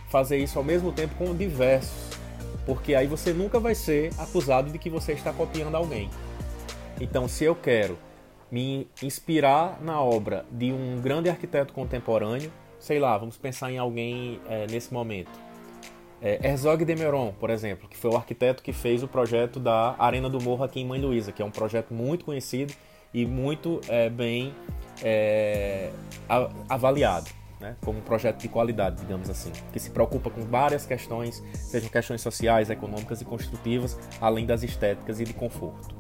fazer 0.10 0.38
isso 0.38 0.58
ao 0.58 0.65
mesmo 0.65 0.91
tempo 0.91 1.13
com 1.15 1.36
diversos, 1.36 2.17
porque 2.65 2.96
aí 2.96 3.06
você 3.06 3.34
nunca 3.34 3.60
vai 3.60 3.75
ser 3.75 4.12
acusado 4.17 4.72
de 4.72 4.79
que 4.79 4.89
você 4.89 5.13
está 5.13 5.32
copiando 5.32 5.75
alguém. 5.75 6.10
Então, 7.00 7.27
se 7.27 7.44
eu 7.44 7.56
quero 7.56 7.98
me 8.50 8.88
inspirar 9.03 9.79
na 9.82 10.01
obra 10.01 10.46
de 10.51 10.72
um 10.72 11.00
grande 11.00 11.29
arquiteto 11.29 11.74
contemporâneo, 11.74 12.51
sei 12.79 12.98
lá, 13.00 13.17
vamos 13.17 13.38
pensar 13.38 13.72
em 13.72 13.77
alguém 13.77 14.39
é, 14.50 14.65
nesse 14.67 14.91
momento. 14.91 15.29
É, 16.20 16.48
Herzog 16.48 16.84
de 16.84 16.96
Meuron, 16.96 17.32
por 17.39 17.51
exemplo, 17.51 17.88
que 17.88 17.96
foi 17.96 18.10
o 18.10 18.15
arquiteto 18.15 18.63
que 18.63 18.74
fez 18.74 19.03
o 19.03 19.08
projeto 19.08 19.60
da 19.60 19.96
Arena 20.00 20.27
do 20.27 20.41
Morro 20.41 20.63
aqui 20.63 20.79
em 20.79 20.86
Mãe 20.86 21.00
Luísa, 21.00 21.32
que 21.32 21.41
é 21.41 21.46
um 21.46 21.51
projeto 21.51 21.94
muito 21.94 22.25
conhecido 22.25 22.74
e 23.14 23.26
muito 23.26 23.82
é, 23.88 24.10
bem 24.10 24.54
é, 25.04 25.92
avaliado. 26.70 27.30
Né, 27.60 27.76
como 27.84 27.98
um 27.98 28.04
projeto 28.04 28.40
de 28.40 28.48
qualidade, 28.48 28.98
digamos 28.98 29.32
assim, 29.32 29.52
que 29.74 29.80
se 29.80 29.90
preocupa 29.90 30.30
com 30.30 30.42
várias 30.42 30.86
questões, 30.86 31.44
sejam 31.56 31.90
questões 31.90 32.22
sociais, 32.22 32.70
econômicas 32.70 33.20
e 33.20 33.26
construtivas, 33.26 33.98
além 34.22 34.46
das 34.46 34.62
estéticas 34.62 35.20
e 35.20 35.24
de 35.24 35.34
conforto. 35.34 35.96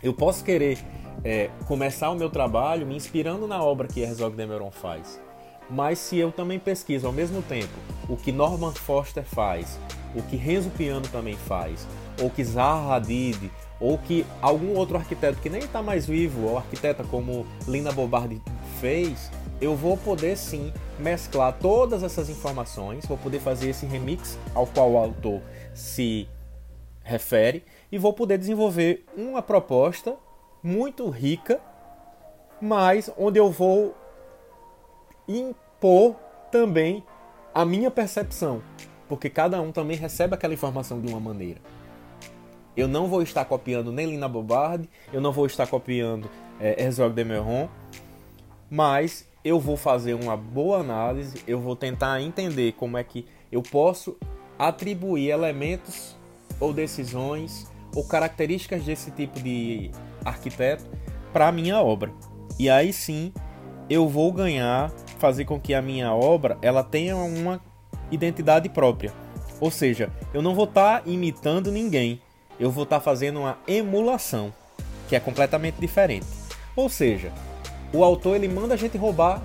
Eu 0.00 0.14
posso 0.14 0.44
querer 0.44 0.78
é, 1.24 1.50
começar 1.66 2.10
o 2.10 2.14
meu 2.14 2.30
trabalho 2.30 2.86
me 2.86 2.94
inspirando 2.94 3.48
na 3.48 3.60
obra 3.60 3.88
que 3.88 4.00
Herzog 4.00 4.36
de 4.36 4.46
Meuron 4.46 4.70
faz, 4.70 5.20
mas 5.68 5.98
se 5.98 6.16
eu 6.16 6.30
também 6.30 6.58
pesquiso 6.58 7.06
ao 7.06 7.12
mesmo 7.12 7.42
tempo 7.42 7.74
o 8.08 8.16
que 8.16 8.32
Norman 8.32 8.72
Foster 8.72 9.24
faz, 9.24 9.78
o 10.14 10.22
que 10.22 10.36
Renzo 10.36 10.70
Piano 10.70 11.06
também 11.08 11.34
faz, 11.34 11.86
ou 12.20 12.30
que 12.30 12.44
Zaha 12.44 12.96
Hadid, 12.96 13.50
ou 13.80 13.98
que 13.98 14.26
algum 14.42 14.74
outro 14.74 14.96
arquiteto 14.96 15.40
que 15.40 15.48
nem 15.48 15.60
está 15.60 15.82
mais 15.82 16.06
vivo, 16.06 16.48
ou 16.48 16.58
arquiteta 16.58 17.04
como 17.04 17.46
Lina 17.66 17.92
Bobardi 17.92 18.42
fez, 18.80 19.30
eu 19.60 19.74
vou 19.74 19.96
poder 19.96 20.36
sim 20.36 20.72
mesclar 20.98 21.56
todas 21.58 22.02
essas 22.02 22.28
informações, 22.28 23.06
vou 23.06 23.16
poder 23.16 23.40
fazer 23.40 23.70
esse 23.70 23.86
remix 23.86 24.38
ao 24.54 24.66
qual 24.66 24.92
o 24.92 24.98
autor 24.98 25.40
se 25.74 26.28
refere 27.02 27.64
e 27.90 27.98
vou 27.98 28.12
poder 28.12 28.38
desenvolver 28.38 29.04
uma 29.16 29.40
proposta 29.40 30.16
muito 30.62 31.08
rica, 31.08 31.60
mas 32.60 33.10
onde 33.16 33.38
eu 33.38 33.50
vou 33.50 33.94
impor 35.26 36.16
também 36.50 37.04
a 37.54 37.64
minha 37.64 37.90
percepção, 37.90 38.62
porque 39.08 39.30
cada 39.30 39.60
um 39.60 39.72
também 39.72 39.96
recebe 39.96 40.34
aquela 40.34 40.54
informação 40.54 41.00
de 41.00 41.08
uma 41.08 41.20
maneira. 41.20 41.60
Eu 42.78 42.86
não 42.86 43.08
vou 43.08 43.22
estar 43.22 43.44
copiando 43.44 43.90
nem 43.90 44.06
Lina 44.06 44.28
Bobardi, 44.28 44.88
eu 45.12 45.20
não 45.20 45.32
vou 45.32 45.46
estar 45.46 45.66
copiando 45.66 46.30
é, 46.60 46.80
Herzog 46.80 47.12
de 47.12 47.24
Meuron, 47.24 47.68
mas 48.70 49.26
eu 49.44 49.58
vou 49.58 49.76
fazer 49.76 50.14
uma 50.14 50.36
boa 50.36 50.78
análise, 50.78 51.42
eu 51.44 51.58
vou 51.58 51.74
tentar 51.74 52.22
entender 52.22 52.74
como 52.74 52.96
é 52.96 53.02
que 53.02 53.26
eu 53.50 53.64
posso 53.64 54.16
atribuir 54.56 55.30
elementos 55.30 56.16
ou 56.60 56.72
decisões 56.72 57.68
ou 57.96 58.06
características 58.06 58.84
desse 58.84 59.10
tipo 59.10 59.40
de 59.40 59.90
arquiteto 60.24 60.84
para 61.32 61.48
a 61.48 61.52
minha 61.52 61.82
obra. 61.82 62.12
E 62.60 62.70
aí 62.70 62.92
sim 62.92 63.32
eu 63.90 64.06
vou 64.06 64.32
ganhar, 64.32 64.92
fazer 65.18 65.46
com 65.46 65.58
que 65.58 65.74
a 65.74 65.82
minha 65.82 66.14
obra 66.14 66.56
ela 66.62 66.84
tenha 66.84 67.16
uma 67.16 67.60
identidade 68.08 68.68
própria. 68.68 69.12
Ou 69.60 69.68
seja, 69.68 70.12
eu 70.32 70.40
não 70.40 70.54
vou 70.54 70.66
estar 70.66 71.00
tá 71.02 71.10
imitando 71.10 71.72
ninguém, 71.72 72.20
eu 72.58 72.70
vou 72.70 72.84
estar 72.84 72.98
tá 72.98 73.00
fazendo 73.00 73.40
uma 73.40 73.58
emulação, 73.66 74.52
que 75.08 75.14
é 75.14 75.20
completamente 75.20 75.76
diferente. 75.76 76.26
Ou 76.74 76.88
seja, 76.88 77.32
o 77.92 78.04
autor 78.04 78.36
ele 78.36 78.48
manda 78.48 78.74
a 78.74 78.76
gente 78.76 78.98
roubar 78.98 79.42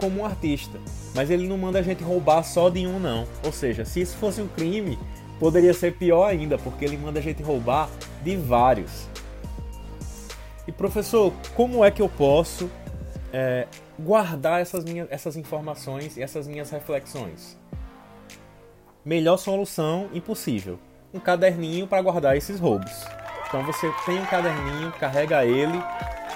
como 0.00 0.20
um 0.20 0.24
artista, 0.24 0.78
mas 1.14 1.30
ele 1.30 1.48
não 1.48 1.56
manda 1.56 1.78
a 1.78 1.82
gente 1.82 2.02
roubar 2.02 2.42
só 2.42 2.68
de 2.68 2.86
um 2.86 2.98
não. 2.98 3.26
Ou 3.44 3.52
seja, 3.52 3.84
se 3.84 4.00
isso 4.00 4.16
fosse 4.16 4.40
um 4.40 4.48
crime, 4.48 4.98
poderia 5.38 5.72
ser 5.72 5.94
pior 5.94 6.26
ainda, 6.26 6.58
porque 6.58 6.84
ele 6.84 6.96
manda 6.96 7.18
a 7.18 7.22
gente 7.22 7.42
roubar 7.42 7.88
de 8.22 8.36
vários. 8.36 9.08
E 10.66 10.72
professor, 10.72 11.32
como 11.54 11.84
é 11.84 11.90
que 11.90 12.02
eu 12.02 12.08
posso 12.08 12.68
é, 13.32 13.66
guardar 13.98 14.60
essas, 14.60 14.84
minhas, 14.84 15.06
essas 15.10 15.36
informações 15.36 16.16
e 16.16 16.22
essas 16.22 16.46
minhas 16.48 16.70
reflexões? 16.70 17.56
Melhor 19.04 19.36
solução 19.36 20.10
impossível 20.12 20.78
um 21.16 21.20
caderninho 21.20 21.86
para 21.86 22.00
guardar 22.02 22.36
esses 22.36 22.60
roubos. 22.60 22.92
Então 23.48 23.64
você 23.64 23.90
tem 24.04 24.20
um 24.20 24.26
caderninho, 24.26 24.92
carrega 24.92 25.44
ele 25.44 25.82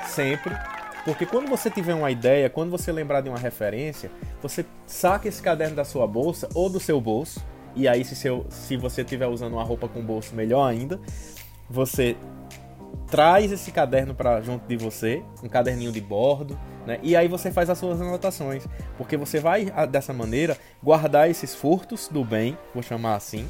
sempre, 0.07 0.57
porque 1.05 1.27
quando 1.27 1.49
você 1.49 1.71
tiver 1.71 1.95
uma 1.95 2.11
ideia, 2.11 2.51
quando 2.51 2.71
você 2.71 2.93
lembrar 2.93 3.21
de 3.21 3.29
uma 3.29 3.39
referência, 3.39 4.11
você 4.43 4.65
saca 4.87 5.29
esse 5.29 5.43
caderno 5.43 5.77
da 5.77 5.85
sua 5.85 6.07
bolsa 6.07 6.49
ou 6.55 6.69
do 6.69 6.81
seu 6.81 7.01
bolso, 7.01 7.45
e 7.75 7.87
aí 7.87 8.05
se, 8.05 8.17
seu, 8.17 8.47
se 8.49 8.77
você 8.77 9.03
estiver 9.03 9.27
usando 9.27 9.55
uma 9.55 9.65
roupa 9.65 9.89
com 9.89 10.03
bolso, 10.03 10.35
melhor 10.35 10.67
ainda, 10.67 11.01
você 11.69 12.17
traz 13.09 13.51
esse 13.51 13.73
caderno 13.73 14.15
para 14.15 14.41
junto 14.41 14.67
de 14.67 14.77
você, 14.77 15.23
um 15.43 15.49
caderninho 15.49 15.91
de 15.91 16.01
bordo, 16.01 16.59
né? 16.87 16.99
E 17.03 17.17
aí 17.17 17.29
você 17.29 17.51
faz 17.51 17.69
as 17.69 17.79
suas 17.79 18.01
anotações, 18.01 18.67
porque 18.97 19.17
você 19.17 19.41
vai 19.41 19.67
dessa 19.89 20.13
maneira 20.13 20.57
guardar 20.83 21.29
esses 21.29 21.55
furtos 21.55 22.09
do 22.09 22.25
bem, 22.25 22.57
vou 22.73 22.83
chamar 22.83 23.17
assim, 23.17 23.47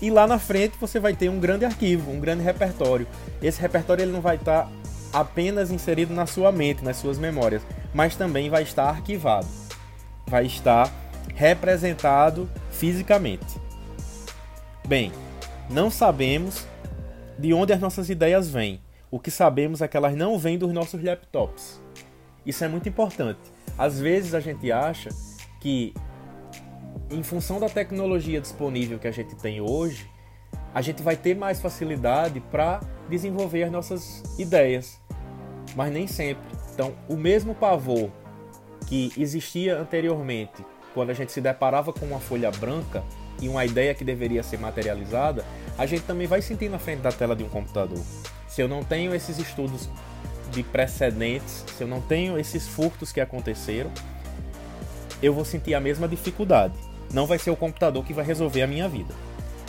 e 0.00 0.10
lá 0.10 0.26
na 0.26 0.38
frente 0.38 0.76
você 0.80 1.00
vai 1.00 1.14
ter 1.14 1.28
um 1.28 1.40
grande 1.40 1.64
arquivo, 1.64 2.10
um 2.10 2.20
grande 2.20 2.42
repertório. 2.42 3.06
Esse 3.42 3.60
repertório 3.60 4.02
ele 4.02 4.12
não 4.12 4.20
vai 4.20 4.36
estar 4.36 4.70
apenas 5.12 5.70
inserido 5.70 6.14
na 6.14 6.26
sua 6.26 6.52
mente, 6.52 6.84
nas 6.84 6.96
suas 6.96 7.18
memórias, 7.18 7.62
mas 7.92 8.14
também 8.14 8.48
vai 8.48 8.62
estar 8.62 8.88
arquivado. 8.88 9.46
Vai 10.26 10.46
estar 10.46 10.92
representado 11.34 12.48
fisicamente. 12.70 13.60
Bem, 14.86 15.12
não 15.68 15.90
sabemos 15.90 16.66
de 17.38 17.52
onde 17.52 17.72
as 17.72 17.80
nossas 17.80 18.08
ideias 18.10 18.48
vêm. 18.48 18.80
O 19.10 19.18
que 19.18 19.30
sabemos 19.30 19.80
é 19.80 19.88
que 19.88 19.96
elas 19.96 20.14
não 20.14 20.38
vêm 20.38 20.58
dos 20.58 20.72
nossos 20.72 21.02
laptops. 21.02 21.80
Isso 22.44 22.64
é 22.64 22.68
muito 22.68 22.88
importante. 22.88 23.40
Às 23.76 24.00
vezes 24.00 24.34
a 24.34 24.40
gente 24.40 24.70
acha 24.70 25.10
que 25.60 25.94
em 27.10 27.22
função 27.22 27.58
da 27.58 27.68
tecnologia 27.68 28.40
disponível 28.40 28.98
que 28.98 29.08
a 29.08 29.12
gente 29.12 29.34
tem 29.34 29.60
hoje, 29.60 30.08
a 30.74 30.82
gente 30.82 31.02
vai 31.02 31.16
ter 31.16 31.34
mais 31.34 31.60
facilidade 31.60 32.40
para 32.40 32.80
desenvolver 33.08 33.64
as 33.64 33.72
nossas 33.72 34.22
ideias, 34.38 35.00
mas 35.74 35.92
nem 35.92 36.06
sempre. 36.06 36.46
Então, 36.74 36.94
o 37.08 37.16
mesmo 37.16 37.54
pavor 37.54 38.10
que 38.86 39.12
existia 39.16 39.78
anteriormente, 39.78 40.64
quando 40.94 41.10
a 41.10 41.14
gente 41.14 41.32
se 41.32 41.40
deparava 41.40 41.92
com 41.92 42.06
uma 42.06 42.20
folha 42.20 42.50
branca 42.50 43.02
e 43.40 43.48
uma 43.48 43.64
ideia 43.64 43.94
que 43.94 44.04
deveria 44.04 44.42
ser 44.42 44.58
materializada, 44.58 45.44
a 45.76 45.86
gente 45.86 46.02
também 46.02 46.26
vai 46.26 46.42
sentir 46.42 46.68
na 46.68 46.78
frente 46.78 47.00
da 47.00 47.12
tela 47.12 47.34
de 47.34 47.44
um 47.44 47.48
computador. 47.48 48.02
Se 48.46 48.60
eu 48.60 48.68
não 48.68 48.82
tenho 48.82 49.14
esses 49.14 49.38
estudos 49.38 49.88
de 50.50 50.62
precedentes, 50.62 51.64
se 51.76 51.82
eu 51.82 51.88
não 51.88 52.00
tenho 52.00 52.38
esses 52.38 52.66
furtos 52.66 53.12
que 53.12 53.20
aconteceram, 53.20 53.90
eu 55.22 55.32
vou 55.32 55.44
sentir 55.44 55.74
a 55.74 55.80
mesma 55.80 56.08
dificuldade 56.08 56.74
não 57.12 57.26
vai 57.26 57.38
ser 57.38 57.50
o 57.50 57.56
computador 57.56 58.04
que 58.04 58.12
vai 58.12 58.24
resolver 58.24 58.62
a 58.62 58.66
minha 58.66 58.88
vida. 58.88 59.14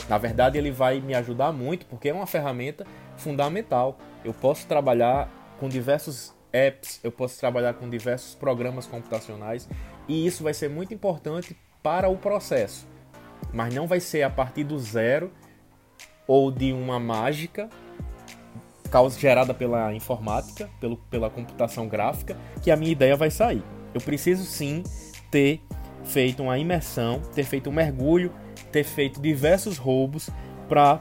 Na 0.08 0.18
verdade, 0.18 0.58
ele 0.58 0.70
vai 0.70 1.00
me 1.00 1.14
ajudar 1.14 1.52
muito 1.52 1.86
porque 1.86 2.08
é 2.08 2.12
uma 2.12 2.26
ferramenta 2.26 2.86
fundamental. 3.16 3.98
Eu 4.24 4.34
posso 4.34 4.66
trabalhar 4.66 5.28
com 5.58 5.68
diversos 5.68 6.34
apps, 6.52 7.00
eu 7.04 7.12
posso 7.12 7.38
trabalhar 7.38 7.74
com 7.74 7.88
diversos 7.88 8.34
programas 8.34 8.86
computacionais 8.86 9.68
e 10.08 10.26
isso 10.26 10.42
vai 10.42 10.52
ser 10.52 10.68
muito 10.68 10.92
importante 10.92 11.56
para 11.82 12.08
o 12.08 12.16
processo. 12.16 12.88
Mas 13.52 13.72
não 13.74 13.86
vai 13.86 14.00
ser 14.00 14.22
a 14.22 14.30
partir 14.30 14.64
do 14.64 14.78
zero 14.78 15.32
ou 16.26 16.50
de 16.50 16.72
uma 16.72 16.98
mágica 16.98 17.68
causa 18.90 19.18
gerada 19.18 19.54
pela 19.54 19.94
informática, 19.94 20.68
pelo, 20.80 20.96
pela 20.96 21.30
computação 21.30 21.86
gráfica, 21.86 22.36
que 22.60 22.70
a 22.70 22.76
minha 22.76 22.90
ideia 22.90 23.16
vai 23.16 23.30
sair. 23.30 23.62
Eu 23.94 24.00
preciso 24.00 24.44
sim 24.44 24.82
ter 25.30 25.60
feito 26.10 26.42
uma 26.42 26.58
imersão, 26.58 27.20
ter 27.34 27.44
feito 27.44 27.70
um 27.70 27.72
mergulho, 27.72 28.32
ter 28.72 28.84
feito 28.84 29.20
diversos 29.20 29.78
roubos 29.78 30.28
para 30.68 31.00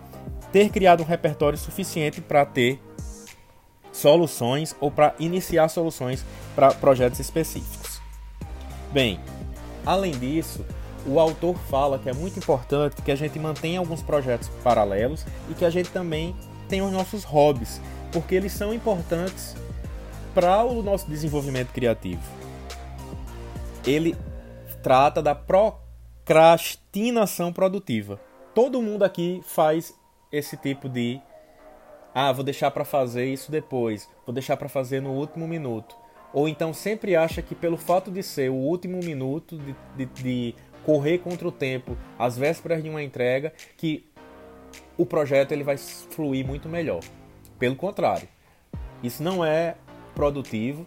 ter 0.52 0.70
criado 0.70 1.02
um 1.02 1.06
repertório 1.06 1.58
suficiente 1.58 2.22
para 2.22 2.46
ter 2.46 2.80
soluções 3.92 4.76
ou 4.80 4.92
para 4.92 5.16
iniciar 5.20 5.68
soluções 5.68 6.24
para 6.56 6.74
projetos 6.74 7.20
específicos. 7.20 8.00
Bem, 8.92 9.20
além 9.86 10.12
disso, 10.12 10.66
o 11.06 11.20
autor 11.20 11.58
fala 11.70 11.98
que 11.98 12.10
é 12.10 12.14
muito 12.14 12.38
importante 12.38 13.02
que 13.02 13.12
a 13.12 13.16
gente 13.16 13.38
mantenha 13.40 13.80
alguns 13.80 14.02
projetos 14.02 14.50
paralelos 14.64 15.26
e 15.50 15.54
que 15.54 15.66
a 15.66 15.70
gente 15.70 15.90
também 15.90 16.36
tenha 16.68 16.84
os 16.84 16.92
nossos 16.92 17.24
hobbies, 17.24 17.82
porque 18.12 18.36
eles 18.36 18.52
são 18.52 18.74
importantes 18.74 19.56
para 20.34 20.64
o 20.64 20.84
nosso 20.84 21.10
desenvolvimento 21.10 21.72
criativo. 21.72 22.22
Ele 23.86 24.16
trata 24.82 25.22
da 25.22 25.36
procrastinação 25.36 27.54
produtiva. 27.54 28.20
Todo 28.54 28.82
mundo 28.82 29.04
aqui 29.04 29.42
faz 29.44 29.94
esse 30.32 30.56
tipo 30.58 30.90
de 30.90 31.22
ah, 32.14 32.32
vou 32.32 32.44
deixar 32.44 32.72
para 32.72 32.84
fazer 32.84 33.32
isso 33.32 33.52
depois, 33.52 34.10
vou 34.26 34.34
deixar 34.34 34.58
para 34.58 34.68
fazer 34.68 35.02
no 35.02 35.12
último 35.12 35.48
minuto. 35.48 35.96
Ou 36.34 36.48
então 36.48 36.74
sempre 36.74 37.16
acha 37.16 37.42
que 37.42 37.56
pelo 37.56 37.78
fato 37.78 38.12
de 38.12 38.22
ser 38.22 38.50
o 38.50 38.56
último 38.56 39.00
minuto 39.00 39.58
de, 39.58 39.76
de, 39.96 40.06
de 40.06 40.56
correr 40.86 41.20
contra 41.20 41.48
o 41.48 41.52
tempo, 41.52 41.98
às 42.18 42.38
vésperas 42.38 42.84
de 42.84 42.90
uma 42.90 43.04
entrega, 43.04 43.54
que 43.78 44.06
o 44.98 45.06
projeto 45.06 45.52
ele 45.52 45.64
vai 45.64 45.78
fluir 45.78 46.46
muito 46.46 46.68
melhor. 46.68 47.02
Pelo 47.58 47.76
contrário, 47.76 48.28
isso 49.02 49.24
não 49.24 49.44
é 49.44 49.76
produtivo 50.14 50.86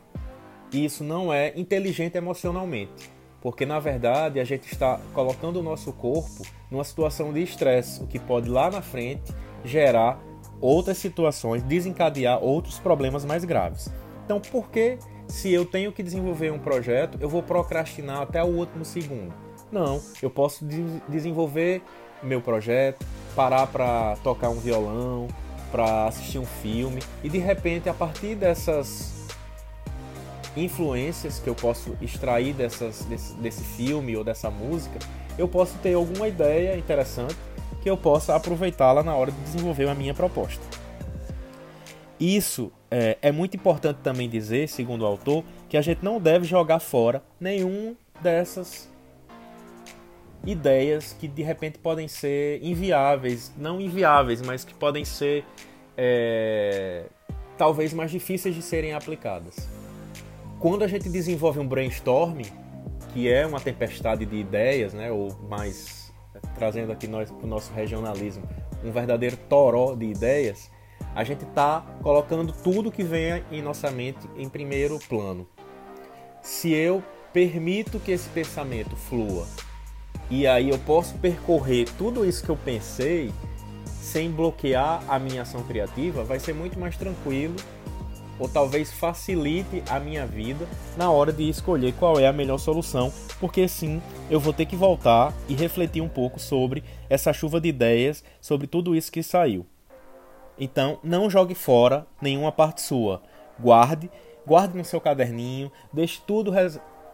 e 0.72 0.84
isso 0.84 1.04
não 1.04 1.32
é 1.32 1.52
inteligente 1.56 2.16
emocionalmente, 2.16 3.10
porque 3.42 3.66
na 3.66 3.78
verdade 3.80 4.38
a 4.38 4.44
gente 4.44 4.72
está 4.72 5.00
colocando 5.12 5.58
o 5.58 5.62
nosso 5.62 5.92
corpo 5.92 6.46
numa 6.70 6.84
situação 6.84 7.32
de 7.32 7.42
estresse, 7.42 8.02
o 8.02 8.06
que 8.06 8.18
pode 8.18 8.48
lá 8.48 8.70
na 8.70 8.80
frente 8.80 9.34
gerar 9.64 10.18
outras 10.60 10.96
situações, 10.96 11.62
desencadear 11.62 12.42
outros 12.42 12.78
problemas 12.78 13.24
mais 13.24 13.44
graves. 13.44 13.92
Então, 14.24 14.40
por 14.40 14.70
que 14.70 14.96
se 15.26 15.52
eu 15.52 15.64
tenho 15.64 15.92
que 15.92 16.02
desenvolver 16.02 16.52
um 16.52 16.58
projeto, 16.58 17.18
eu 17.20 17.28
vou 17.28 17.42
procrastinar 17.42 18.22
até 18.22 18.42
o 18.42 18.46
último 18.46 18.84
segundo? 18.84 19.34
Não, 19.70 20.00
eu 20.22 20.30
posso 20.30 20.64
de 20.64 21.00
desenvolver 21.08 21.82
meu 22.22 22.40
projeto, 22.40 23.04
parar 23.34 23.66
para 23.66 24.16
tocar 24.22 24.50
um 24.50 24.60
violão, 24.60 25.26
para 25.72 26.06
assistir 26.06 26.38
um 26.38 26.44
filme 26.44 27.00
e 27.24 27.28
de 27.28 27.38
repente 27.38 27.88
a 27.88 27.94
partir 27.94 28.36
dessas 28.36 29.21
influências 30.56 31.38
que 31.38 31.48
eu 31.48 31.54
posso 31.54 31.96
extrair 32.00 32.54
dessas, 32.54 33.04
desse, 33.04 33.34
desse 33.34 33.62
filme 33.62 34.16
ou 34.16 34.24
dessa 34.24 34.50
música, 34.50 34.98
eu 35.38 35.48
posso 35.48 35.76
ter 35.78 35.94
alguma 35.94 36.28
ideia 36.28 36.76
interessante 36.76 37.36
que 37.82 37.90
eu 37.90 37.96
possa 37.96 38.36
aproveitá-la 38.36 39.02
na 39.02 39.14
hora 39.14 39.32
de 39.32 39.40
desenvolver 39.40 39.88
a 39.88 39.94
minha 39.94 40.14
proposta. 40.14 40.62
Isso 42.20 42.70
é, 42.90 43.18
é, 43.20 43.32
muito 43.32 43.56
importante 43.56 43.98
também 44.02 44.28
dizer, 44.28 44.68
segundo 44.68 45.02
o 45.02 45.06
autor, 45.06 45.42
que 45.68 45.76
a 45.76 45.82
gente 45.82 46.04
não 46.04 46.20
deve 46.20 46.44
jogar 46.44 46.78
fora 46.78 47.22
nenhum 47.40 47.96
dessas 48.20 48.88
ideias 50.46 51.16
que 51.18 51.26
de 51.26 51.42
repente 51.42 51.78
podem 51.78 52.06
ser 52.06 52.62
inviáveis, 52.62 53.52
não 53.56 53.80
inviáveis, 53.80 54.42
mas 54.42 54.64
que 54.64 54.74
podem 54.74 55.04
ser 55.04 55.44
é, 55.96 57.06
talvez 57.56 57.92
mais 57.92 58.10
difíceis 58.10 58.54
de 58.54 58.62
serem 58.62 58.92
aplicadas. 58.92 59.68
Quando 60.62 60.84
a 60.84 60.86
gente 60.86 61.08
desenvolve 61.08 61.58
um 61.58 61.66
brainstorming, 61.66 62.46
que 63.12 63.28
é 63.28 63.44
uma 63.44 63.58
tempestade 63.58 64.24
de 64.24 64.36
ideias, 64.36 64.94
né, 64.94 65.10
ou 65.10 65.36
mais 65.50 66.12
trazendo 66.54 66.92
aqui 66.92 67.08
nós 67.08 67.32
para 67.32 67.44
o 67.44 67.48
nosso 67.48 67.72
regionalismo, 67.72 68.48
um 68.84 68.92
verdadeiro 68.92 69.36
toró 69.48 69.96
de 69.96 70.06
ideias, 70.06 70.70
a 71.16 71.24
gente 71.24 71.42
está 71.42 71.84
colocando 72.00 72.52
tudo 72.52 72.92
que 72.92 73.02
vem 73.02 73.42
em 73.50 73.60
nossa 73.60 73.90
mente 73.90 74.20
em 74.36 74.48
primeiro 74.48 75.00
plano. 75.08 75.48
Se 76.40 76.72
eu 76.72 77.02
permito 77.32 77.98
que 77.98 78.12
esse 78.12 78.28
pensamento 78.28 78.94
flua 78.94 79.48
e 80.30 80.46
aí 80.46 80.70
eu 80.70 80.78
posso 80.78 81.18
percorrer 81.18 81.88
tudo 81.98 82.24
isso 82.24 82.44
que 82.44 82.50
eu 82.50 82.56
pensei 82.56 83.32
sem 83.84 84.30
bloquear 84.30 85.02
a 85.08 85.18
minha 85.18 85.42
ação 85.42 85.64
criativa, 85.64 86.22
vai 86.22 86.38
ser 86.38 86.54
muito 86.54 86.78
mais 86.78 86.96
tranquilo 86.96 87.56
ou 88.38 88.48
talvez 88.48 88.90
facilite 88.90 89.82
a 89.88 90.00
minha 90.00 90.26
vida 90.26 90.66
na 90.96 91.10
hora 91.10 91.32
de 91.32 91.48
escolher 91.48 91.92
qual 91.94 92.18
é 92.18 92.26
a 92.26 92.32
melhor 92.32 92.58
solução, 92.58 93.12
porque 93.38 93.68
sim, 93.68 94.00
eu 94.30 94.40
vou 94.40 94.52
ter 94.52 94.66
que 94.66 94.76
voltar 94.76 95.32
e 95.48 95.54
refletir 95.54 96.02
um 96.02 96.08
pouco 96.08 96.40
sobre 96.40 96.82
essa 97.08 97.32
chuva 97.32 97.60
de 97.60 97.68
ideias, 97.68 98.24
sobre 98.40 98.66
tudo 98.66 98.96
isso 98.96 99.12
que 99.12 99.22
saiu. 99.22 99.66
Então, 100.58 100.98
não 101.02 101.30
jogue 101.30 101.54
fora 101.54 102.06
nenhuma 102.20 102.52
parte 102.52 102.82
sua. 102.82 103.22
Guarde, 103.58 104.10
guarde 104.46 104.76
no 104.76 104.84
seu 104.84 105.00
caderninho, 105.00 105.70
deixe 105.92 106.20
tudo 106.26 106.52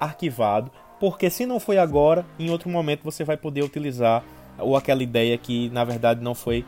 arquivado, 0.00 0.70
porque 0.98 1.30
se 1.30 1.46
não 1.46 1.60
foi 1.60 1.78
agora, 1.78 2.26
em 2.38 2.50
outro 2.50 2.68
momento 2.68 3.04
você 3.04 3.24
vai 3.24 3.36
poder 3.36 3.62
utilizar 3.62 4.24
ou 4.58 4.76
aquela 4.76 5.02
ideia 5.02 5.38
que 5.38 5.68
na 5.70 5.84
verdade 5.84 6.22
não 6.22 6.34
foi 6.34 6.64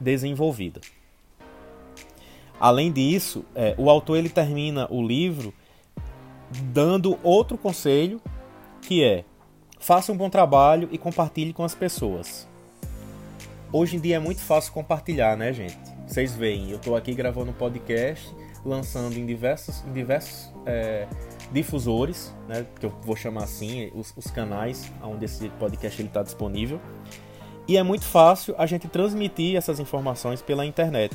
desenvolvida. 0.00 0.80
Além 2.62 2.92
disso, 2.92 3.44
é, 3.56 3.74
o 3.76 3.90
autor 3.90 4.16
ele 4.16 4.28
termina 4.28 4.86
o 4.88 5.04
livro 5.04 5.52
dando 6.72 7.18
outro 7.20 7.58
conselho 7.58 8.22
que 8.80 9.02
é 9.02 9.24
faça 9.80 10.12
um 10.12 10.16
bom 10.16 10.30
trabalho 10.30 10.88
e 10.92 10.96
compartilhe 10.96 11.52
com 11.52 11.64
as 11.64 11.74
pessoas. 11.74 12.48
Hoje 13.72 13.96
em 13.96 14.00
dia 14.00 14.14
é 14.14 14.18
muito 14.20 14.42
fácil 14.42 14.72
compartilhar, 14.72 15.36
né, 15.36 15.52
gente? 15.52 15.76
Vocês 16.06 16.36
veem, 16.36 16.70
eu 16.70 16.76
estou 16.76 16.94
aqui 16.94 17.12
gravando 17.12 17.50
um 17.50 17.54
podcast, 17.54 18.32
lançando 18.64 19.18
em 19.18 19.26
diversos, 19.26 19.84
em 19.84 19.92
diversos 19.92 20.54
é, 20.64 21.08
difusores, 21.50 22.32
né, 22.46 22.64
que 22.78 22.86
eu 22.86 22.94
vou 23.02 23.16
chamar 23.16 23.42
assim, 23.42 23.90
os, 23.92 24.14
os 24.16 24.28
canais 24.28 24.88
onde 25.02 25.24
esse 25.24 25.48
podcast 25.58 26.00
está 26.00 26.22
disponível. 26.22 26.80
E 27.66 27.76
é 27.76 27.82
muito 27.82 28.04
fácil 28.04 28.54
a 28.56 28.66
gente 28.66 28.86
transmitir 28.86 29.56
essas 29.56 29.80
informações 29.80 30.40
pela 30.40 30.64
internet. 30.64 31.12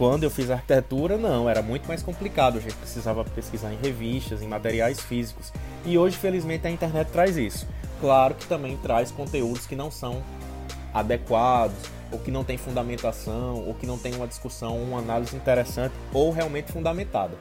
Quando 0.00 0.22
eu 0.22 0.30
fiz 0.30 0.50
arquitetura, 0.50 1.18
não, 1.18 1.46
era 1.46 1.60
muito 1.60 1.86
mais 1.86 2.02
complicado. 2.02 2.56
A 2.56 2.60
gente 2.62 2.74
precisava 2.76 3.22
pesquisar 3.22 3.70
em 3.70 3.76
revistas, 3.76 4.40
em 4.40 4.48
materiais 4.48 4.98
físicos. 4.98 5.52
E 5.84 5.98
hoje, 5.98 6.16
felizmente, 6.16 6.66
a 6.66 6.70
internet 6.70 7.08
traz 7.08 7.36
isso. 7.36 7.68
Claro 8.00 8.34
que 8.34 8.46
também 8.46 8.78
traz 8.78 9.10
conteúdos 9.10 9.66
que 9.66 9.76
não 9.76 9.90
são 9.90 10.22
adequados, 10.94 11.76
ou 12.10 12.18
que 12.18 12.30
não 12.30 12.42
tem 12.42 12.56
fundamentação, 12.56 13.62
ou 13.66 13.74
que 13.74 13.86
não 13.86 13.98
tem 13.98 14.14
uma 14.14 14.26
discussão, 14.26 14.82
uma 14.82 15.00
análise 15.00 15.36
interessante 15.36 15.94
ou 16.14 16.32
realmente 16.32 16.72
fundamentada. 16.72 17.36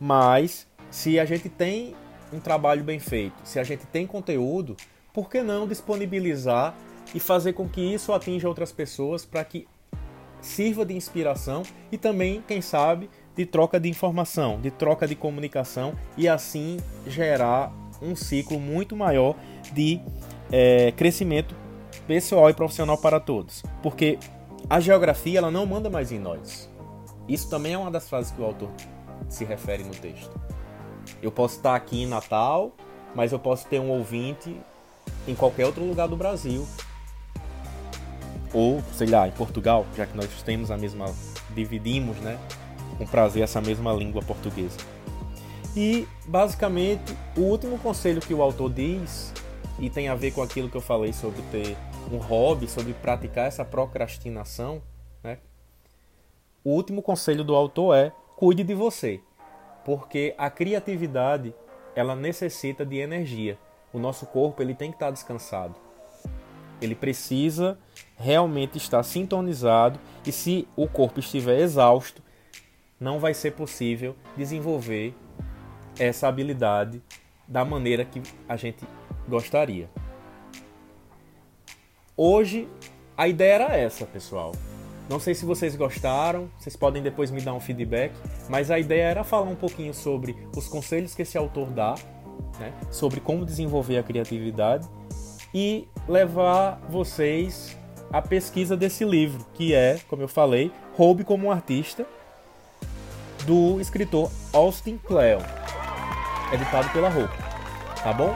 Mas 0.00 0.66
se 0.90 1.20
a 1.20 1.26
gente 1.26 1.50
tem 1.50 1.94
um 2.32 2.40
trabalho 2.40 2.82
bem 2.82 2.98
feito, 2.98 3.34
se 3.44 3.58
a 3.58 3.62
gente 3.62 3.84
tem 3.84 4.06
conteúdo, 4.06 4.74
por 5.12 5.28
que 5.28 5.42
não 5.42 5.68
disponibilizar 5.68 6.74
e 7.14 7.20
fazer 7.20 7.52
com 7.52 7.68
que 7.68 7.82
isso 7.82 8.10
atinja 8.10 8.48
outras 8.48 8.72
pessoas 8.72 9.26
para 9.26 9.44
que 9.44 9.68
sirva 10.42 10.84
de 10.84 10.94
inspiração 10.94 11.62
e 11.90 11.96
também, 11.96 12.44
quem 12.46 12.60
sabe, 12.60 13.08
de 13.34 13.46
troca 13.46 13.80
de 13.80 13.88
informação, 13.88 14.60
de 14.60 14.70
troca 14.70 15.06
de 15.06 15.14
comunicação 15.14 15.94
e 16.18 16.28
assim 16.28 16.76
gerar 17.06 17.72
um 18.02 18.14
ciclo 18.14 18.60
muito 18.60 18.94
maior 18.94 19.34
de 19.72 20.00
é, 20.50 20.92
crescimento 20.92 21.54
pessoal 22.06 22.50
e 22.50 22.54
profissional 22.54 22.98
para 22.98 23.18
todos. 23.18 23.62
Porque 23.82 24.18
a 24.68 24.80
geografia 24.80 25.38
ela 25.38 25.50
não 25.50 25.64
manda 25.64 25.88
mais 25.88 26.12
em 26.12 26.18
nós. 26.18 26.68
Isso 27.28 27.48
também 27.48 27.72
é 27.72 27.78
uma 27.78 27.90
das 27.90 28.08
frases 28.08 28.32
que 28.32 28.42
o 28.42 28.44
autor 28.44 28.68
se 29.28 29.44
refere 29.44 29.84
no 29.84 29.94
texto. 29.94 30.38
Eu 31.22 31.30
posso 31.30 31.56
estar 31.56 31.74
aqui 31.74 32.02
em 32.02 32.06
Natal, 32.06 32.72
mas 33.14 33.32
eu 33.32 33.38
posso 33.38 33.66
ter 33.66 33.80
um 33.80 33.90
ouvinte 33.90 34.54
em 35.26 35.34
qualquer 35.34 35.66
outro 35.66 35.84
lugar 35.84 36.08
do 36.08 36.16
Brasil. 36.16 36.66
Ou, 38.52 38.82
sei 38.92 39.08
lá, 39.08 39.26
em 39.26 39.32
Portugal, 39.32 39.86
já 39.96 40.06
que 40.06 40.16
nós 40.16 40.26
temos 40.42 40.70
a 40.70 40.76
mesma. 40.76 41.06
dividimos, 41.54 42.16
né? 42.18 42.38
Com 42.98 43.06
prazer 43.06 43.42
essa 43.42 43.60
mesma 43.60 43.92
língua 43.92 44.22
portuguesa. 44.22 44.78
E, 45.74 46.06
basicamente, 46.26 47.16
o 47.36 47.40
último 47.40 47.78
conselho 47.78 48.20
que 48.20 48.34
o 48.34 48.42
autor 48.42 48.70
diz, 48.70 49.32
e 49.78 49.88
tem 49.88 50.08
a 50.08 50.14
ver 50.14 50.32
com 50.32 50.42
aquilo 50.42 50.68
que 50.68 50.76
eu 50.76 50.82
falei 50.82 51.12
sobre 51.12 51.40
ter 51.50 51.76
um 52.12 52.18
hobby, 52.18 52.68
sobre 52.68 52.92
praticar 52.92 53.46
essa 53.46 53.64
procrastinação, 53.64 54.82
né? 55.22 55.38
O 56.62 56.70
último 56.70 57.02
conselho 57.02 57.42
do 57.42 57.54
autor 57.54 57.96
é 57.96 58.12
cuide 58.36 58.62
de 58.62 58.74
você, 58.74 59.20
porque 59.84 60.34
a 60.36 60.50
criatividade 60.50 61.54
ela 61.94 62.14
necessita 62.14 62.84
de 62.84 62.98
energia. 62.98 63.58
O 63.92 63.98
nosso 63.98 64.26
corpo 64.26 64.62
ele 64.62 64.74
tem 64.74 64.90
que 64.90 64.96
estar 64.96 65.10
descansado. 65.10 65.74
Ele 66.80 66.94
precisa 66.94 67.78
realmente 68.22 68.78
estar 68.78 69.02
sintonizado 69.02 69.98
e 70.24 70.30
se 70.30 70.68
o 70.76 70.86
corpo 70.86 71.18
estiver 71.18 71.58
exausto, 71.58 72.22
não 73.00 73.18
vai 73.18 73.34
ser 73.34 73.50
possível 73.50 74.14
desenvolver 74.36 75.12
essa 75.98 76.28
habilidade 76.28 77.02
da 77.48 77.64
maneira 77.64 78.04
que 78.04 78.22
a 78.48 78.56
gente 78.56 78.84
gostaria. 79.28 79.90
Hoje 82.16 82.68
a 83.16 83.26
ideia 83.26 83.54
era 83.54 83.76
essa, 83.76 84.06
pessoal. 84.06 84.52
Não 85.10 85.18
sei 85.18 85.34
se 85.34 85.44
vocês 85.44 85.74
gostaram, 85.74 86.48
vocês 86.56 86.76
podem 86.76 87.02
depois 87.02 87.32
me 87.32 87.40
dar 87.40 87.54
um 87.54 87.60
feedback, 87.60 88.14
mas 88.48 88.70
a 88.70 88.78
ideia 88.78 89.02
era 89.02 89.24
falar 89.24 89.50
um 89.50 89.56
pouquinho 89.56 89.92
sobre 89.92 90.36
os 90.56 90.68
conselhos 90.68 91.12
que 91.12 91.22
esse 91.22 91.36
autor 91.36 91.70
dá, 91.70 91.96
né, 92.60 92.72
sobre 92.88 93.20
como 93.20 93.44
desenvolver 93.44 93.98
a 93.98 94.02
criatividade 94.02 94.88
e 95.52 95.88
levar 96.08 96.80
vocês 96.88 97.76
à 98.12 98.20
pesquisa 98.20 98.76
desse 98.76 99.04
livro, 99.04 99.44
que 99.54 99.74
é, 99.74 99.98
como 100.08 100.22
eu 100.22 100.28
falei, 100.28 100.70
Roube 100.94 101.24
como 101.24 101.46
um 101.46 101.50
Artista, 101.50 102.06
do 103.46 103.80
escritor 103.80 104.30
Austin 104.52 104.98
Kleon, 104.98 105.40
editado 106.52 106.90
pela 106.90 107.08
Roupa. 107.08 107.34
Tá 108.02 108.12
bom? 108.12 108.34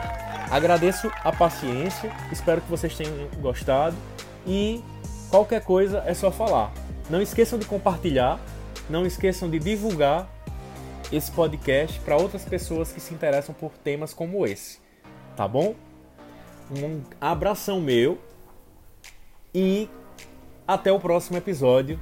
Agradeço 0.49 1.11
a 1.23 1.31
paciência, 1.31 2.11
espero 2.31 2.61
que 2.61 2.69
vocês 2.69 2.95
tenham 2.95 3.27
gostado 3.39 3.95
e 4.45 4.81
qualquer 5.29 5.61
coisa 5.63 6.03
é 6.05 6.13
só 6.13 6.31
falar. 6.31 6.71
Não 7.09 7.21
esqueçam 7.21 7.59
de 7.59 7.65
compartilhar, 7.65 8.39
não 8.89 9.05
esqueçam 9.05 9.49
de 9.49 9.59
divulgar 9.59 10.27
esse 11.11 11.31
podcast 11.31 11.99
para 11.99 12.17
outras 12.17 12.43
pessoas 12.43 12.91
que 12.91 12.99
se 12.99 13.13
interessam 13.13 13.53
por 13.53 13.71
temas 13.71 14.13
como 14.13 14.45
esse. 14.45 14.79
Tá 15.35 15.47
bom? 15.47 15.75
Um 16.71 17.01
abração 17.21 17.79
meu 17.79 18.17
e 19.53 19.89
até 20.67 20.91
o 20.91 20.99
próximo 20.99 21.37
episódio 21.37 21.99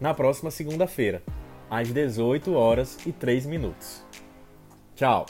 na 0.00 0.14
próxima 0.14 0.50
segunda-feira, 0.50 1.22
às 1.70 1.90
18 1.90 2.54
horas 2.54 2.98
e 3.06 3.12
3 3.12 3.46
minutos. 3.46 4.04
Tchau! 4.94 5.26